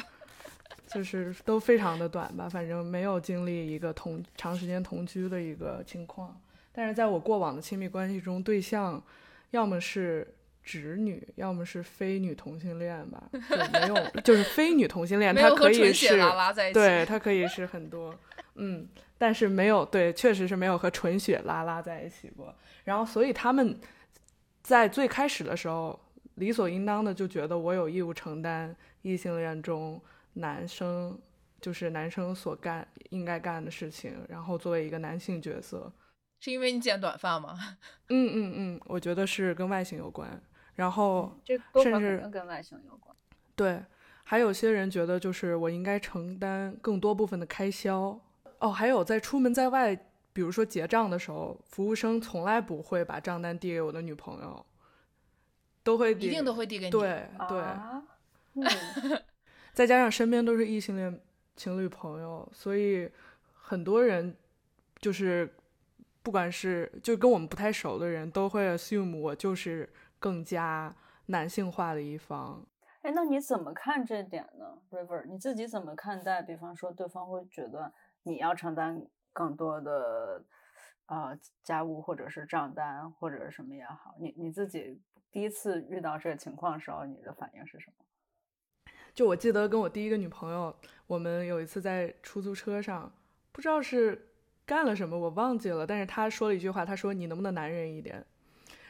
[0.93, 6.39] 就是都非常的短吧，反正没有经历一个同长时间同居的一个情况。
[6.71, 9.01] 但是在我过往的亲密关系中，对象
[9.49, 10.27] 要么是
[10.63, 16.07] 直女，要么是非女同性恋吧，就没有就是非女同性恋，没有和它可以是。
[16.73, 18.15] 对，它可以是很多，
[18.55, 18.87] 嗯，
[19.17, 22.53] 但是没有对，确实是没有和纯血拉拉在一起过。
[22.83, 23.79] 然后，所以他们
[24.61, 25.99] 在最开始的时候，
[26.35, 30.01] 理所应当的就觉得我有义务承担异性恋中
[30.33, 31.17] 男生
[31.61, 35.91] 就是男生所干应该干的事情，然后作为一个男性角色，
[36.39, 37.57] 是因为你剪短发吗？
[38.09, 40.41] 嗯嗯嗯，我觉得是跟外形有关。
[40.75, 41.31] 然后
[41.83, 43.15] 甚至跟外形有关。
[43.55, 43.79] 对，
[44.23, 48.19] 还有些人觉得就是我应该承担更多部分的开销。
[48.57, 49.95] 哦，还有在出门在外，
[50.33, 54.65] 比如说结账的时候，服务生从来不会把账单递给我的女朋友，
[55.83, 56.91] 都会递一定都会递给你。
[56.91, 58.03] 对对，啊，
[58.55, 58.63] 嗯，
[59.73, 61.19] 再加上身边都是异性恋
[61.55, 63.11] 情侣朋友，所以
[63.53, 64.35] 很多人
[64.99, 65.53] 就是
[66.21, 70.95] 不管是就跟我们不太熟的人，都会 assume 我就是更加
[71.27, 72.65] 男性化的一方。
[73.01, 75.25] 哎，那你怎么看这点呢，River？
[75.25, 76.41] 你自己怎么看待？
[76.41, 77.91] 比方说，对方会觉得
[78.23, 80.41] 你要承担更多的
[81.07, 85.01] 呃家务，或者是账单，或者是什么也好，你你自己
[85.33, 88.05] 第一次遇到这个情况的时候，你的反应是什么？
[89.15, 90.75] 就我记得跟我第一个女朋友，
[91.07, 93.11] 我们有一次在出租车上，
[93.51, 94.29] 不知道是
[94.63, 95.87] 干了什么，我忘记了。
[95.87, 98.23] 但是她说了一句话，她说：“你能不能男人一点？”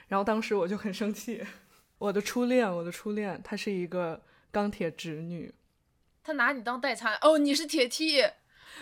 [0.09, 1.41] 然后当时我就很生气。
[1.97, 4.21] 我的初恋，我的初恋，她是一个
[4.51, 5.53] 钢铁直女。
[6.21, 8.21] 她拿你当代餐哦，你是铁 T，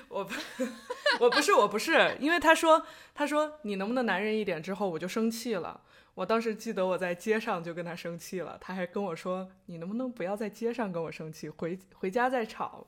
[0.07, 0.33] 我不，
[1.21, 2.83] 我不是，我不是，因为她说，
[3.13, 5.81] 她说你能不能男人一点之后，我就生气了。
[6.13, 12.85] 我当时记得我在街上就跟他生气了，他还跟我说：“你能不能不要在街上跟我生气，回回家再吵。”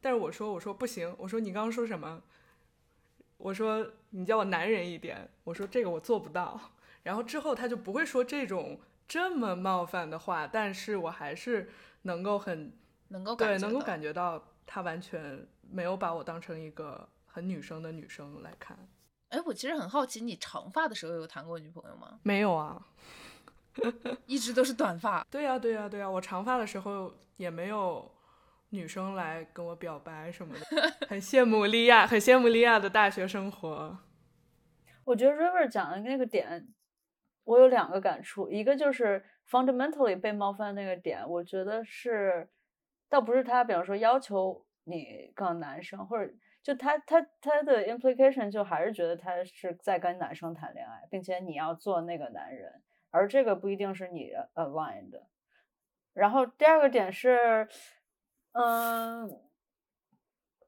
[0.00, 2.22] 但是我说：“我说不行，我说你刚刚说什么？
[3.36, 6.58] 我说你叫我男人一点，我说这个我做不到。”
[7.04, 11.68] 然后之后他就不会说这种这么冒犯的话，但是我还是
[12.02, 12.72] 能够很
[13.08, 18.78] 能够对感觉到能够感觉到他完全没有把我当成一个很女生的女生来看。
[19.32, 22.20] 哎，我其实很好奇，你长发的时候有谈过女朋友吗？
[22.22, 22.86] 没有啊，
[24.26, 25.26] 一直都是短发。
[25.30, 28.12] 对呀、对呀、对呀、我长发的时候也没有
[28.68, 33.98] 女生来跟我表白什么的，很羡慕莉亚，很羡慕莉亚的大学生活。
[35.04, 36.68] 我觉得 River 讲的那个点，
[37.44, 42.50] 我有两个感触，一个就是 fundamentally 被冒犯那个点，我觉得是，
[43.08, 46.30] 倒不是他，比方说要求你更男生，或者
[46.62, 55.26] 就他他他的 implication 就还是觉得他是在跟男生谈恋爱，并且你要做那个男人，而这个不一定是你 align 的。
[56.12, 57.66] 然后第二个点是，
[58.52, 59.28] 嗯，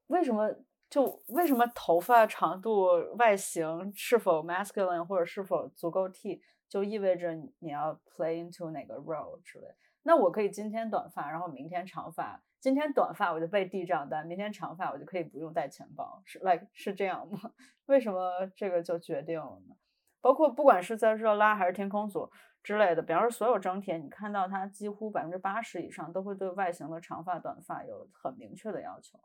[0.09, 0.57] 为什么
[0.91, 2.87] 就为什么头发长度、
[3.17, 9.69] 外形是否 masculine 或者是否足够 T，就意味着你你要 play into 哪个 role 之类。
[10.03, 12.43] 那我可以今天短发，然后明天长发。
[12.65, 17.39] 今天短发我就被递账单，明天长发我就可以不用带钱包，是 like 是这样吗？
[17.85, 19.77] 为什么这个就决定了呢？
[20.23, 22.31] 包括不管是在热拉还是天空组
[22.63, 29.21] 之类的，比方说所有整帖，你看到它几乎百分之八十以上都会对外形的长发、短发有很明确的要求，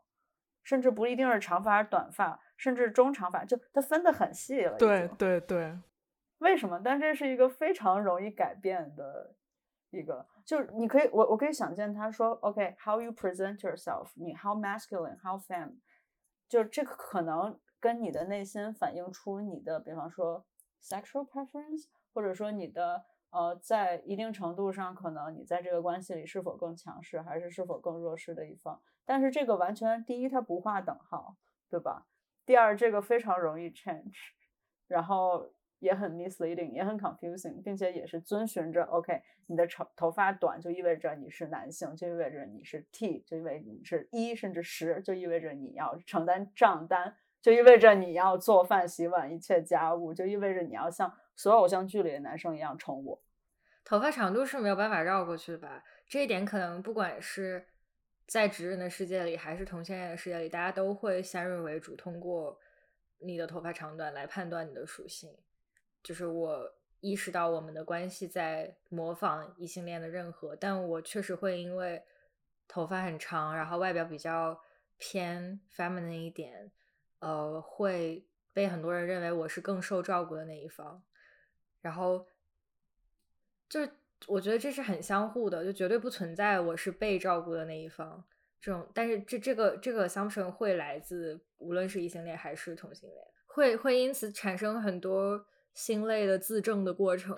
[0.62, 4.76] 甚至不一定是长发还是短发，甚至中长发，就它分得很细了。
[4.76, 5.78] 对，对对，
[6.40, 6.78] 为什么？
[6.84, 9.34] 但这是一个非常容易改变的
[9.88, 15.76] 一个，就是你可以，我我可以想见他说，OK，how、you present yourself，你 how masculine，how femme，
[16.48, 20.44] 就这个可能跟你的内心反映出你的，比方说
[20.82, 28.82] sexual preference，或者说你的呃，在一定程度上，可能你在这个关系里是否更强势，还是是否更弱势的一方。
[29.04, 31.36] 但是这个完全，第一它不划等号，
[31.68, 32.08] 对吧？
[32.44, 34.16] 第二，这个非常容易 change，
[34.88, 53.20] 然后也很 misleading，也很 confusing，并且也是遵循着 OK，你的长头发短就意味着你是男性，就意味着你是 T，就意味着你是一甚至十，就意味着你要承担账单，就意味着你要做饭、洗碗，一切家务，就意味着你要像所有偶像剧里的男生一样宠我。
[53.82, 55.82] 头发长度是没有办法绕过去的吧？
[56.06, 57.66] 这一点可能不管是
[58.26, 62.58] 在直人的世界里，还是同性恋的世界里，大家都会先入为主，通过
[63.18, 65.30] 你的头发长短来判断你的属性。
[66.02, 72.02] 就是我意识到我们的关系在模仿异性恋的任何，但我确实会因为
[72.66, 74.60] 头发很长，然后外表比较
[74.98, 76.70] 偏 feminine 一点，
[77.20, 81.02] 呃，会被很多人认为我是更受照顾的那一方，
[81.80, 82.26] 然后。
[83.68, 83.88] 就是
[84.26, 88.24] 我觉得这是很相互的，就绝对不存在我是被照顾的那一方
[88.60, 88.84] 这种。
[88.92, 97.36] 但是这这个这个 assumption 会来自无论是异性恋还是同性恋，会会因此产生很多心累的自证的过程。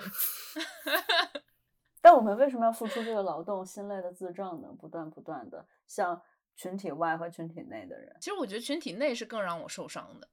[2.01, 4.69] 但我们为什么要付出这个劳动，心累的自证呢？
[4.79, 6.21] 不断不断的，像
[6.57, 10.29] 群体外和群体内的人，其实我觉得群体内是更让我受伤的。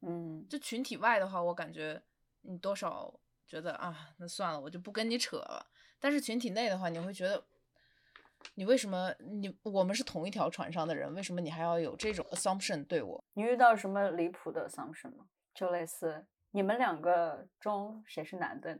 [0.00, 2.02] 嗯，就群体外的话，我感觉
[2.42, 3.18] 你多少。
[3.48, 5.70] 觉得啊，那算了，我就不跟你扯了。
[5.98, 7.42] 但是群体内的话，你会觉得，
[8.56, 13.24] 你为什么你我们是同一条船上的人，为什么你还要有这种 assumption 对我？
[13.32, 15.24] 你遇到什么离谱的 assumption 吗？
[15.58, 18.78] 就类似你们两个中谁是男的，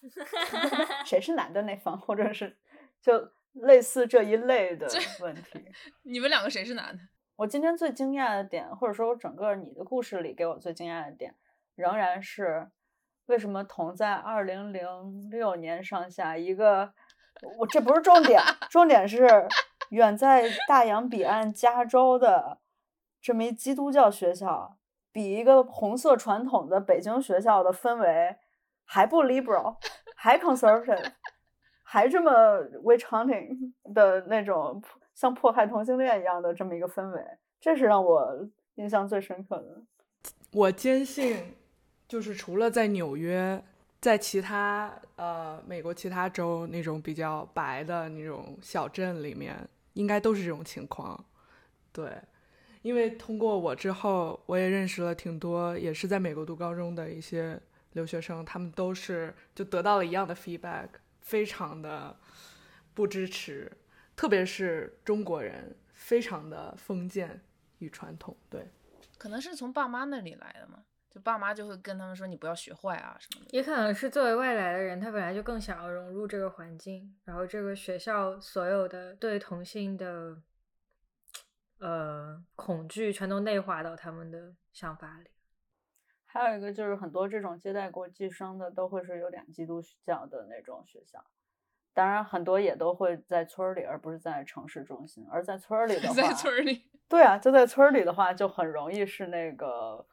[1.04, 2.56] 谁是男的那方，或者是
[3.02, 4.88] 就类似这一类的
[5.20, 5.62] 问题。
[6.04, 7.02] 你们两个谁是男的？
[7.36, 11.34] 我今天最惊讶的点，或者说我整个你的故事里给我最惊讶的点，
[11.74, 12.70] 仍然是。
[13.26, 16.92] 为什么同在二零零六年上下一个？
[17.56, 19.48] 我这不是重点，重点是
[19.90, 22.58] 远在大洋彼岸加州的
[23.20, 24.76] 这么一基督教学校，
[25.12, 28.34] 比一个红色传统的北京学校的氛围
[28.84, 29.76] 还不 liberal，
[30.16, 31.12] 还 conservative，
[31.84, 32.32] 还这么
[32.82, 34.82] witch hunting 的那种
[35.14, 37.24] 像迫害同性恋一样的这么一个氛围，
[37.60, 39.82] 这是让我印象最深刻的。
[40.52, 41.56] 我坚信。
[42.08, 43.64] 就是除了在纽约，
[43.98, 49.56] 在其他呃美国其他州那种比较白的那种小镇里面，
[49.94, 51.24] 应该都是这种情况。
[51.90, 52.12] 对，
[52.82, 57.58] 因为通过我之后，我也认识了挺多也是在美国读高中的一些
[57.92, 60.88] 留学生，他们都是就得到了一样的 feedback，
[61.20, 62.16] 非常的
[62.94, 63.70] 不支持，
[64.14, 67.40] 特别是中国人，非常的封建
[67.78, 68.36] 与传统。
[68.50, 68.66] 对，
[69.16, 70.84] 可能是从爸妈那里来的嘛。
[71.14, 80.34] 就爸妈就会跟他们说你不要学坏啊什么的，也可能是作为外来的人，他本来就更想要融入这个环境，然后这个学校所有的对同性的
[81.82, 85.30] 呃恐惧全都内化到他们的想法里。
[86.24, 91.22] 还有一个就是很多这种接待国际生的都会是有点基督教的那种学校，
[91.92, 95.26] 当然很多也都会在村里，而不是在城市中心。
[95.30, 100.06] 而在村里的话，在村里，对啊，就在村里的话就很容易是那个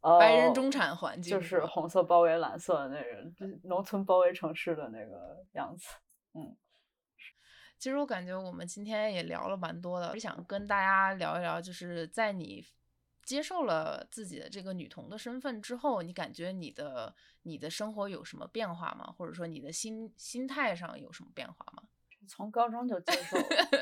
[0.00, 0.18] 呃。
[0.18, 5.86] 白人中产环境就是红色包围蓝色的那个农村包围城市的那个样子。
[6.34, 6.56] 嗯，
[7.80, 12.62] 其实我感觉我们今天也聊了蛮多的，就想跟大家聊一聊，就是在你
[13.24, 17.14] 接受了自己的这个女童的身份之后，你感觉你的
[17.44, 19.10] 你的生活有什么变化吗？
[19.16, 21.84] 或者说你的心心态上有什么变化吗？
[22.28, 23.38] 从高中就接受，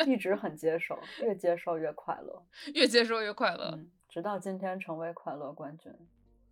[0.07, 3.80] 一直很接受，越接受越快乐， 越接受越快乐。
[4.09, 5.92] 直到今天成为快乐冠军，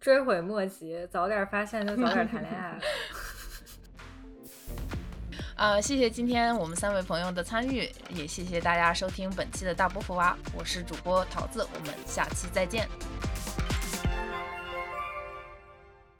[0.00, 2.76] 追悔莫及，早点发现就早点谈恋爱。
[5.56, 12.86] 啊，谢谢今天我们三位朋友的参与，也谢谢大家收听本期的大波福娃，我是主播桃子，我们下期再见。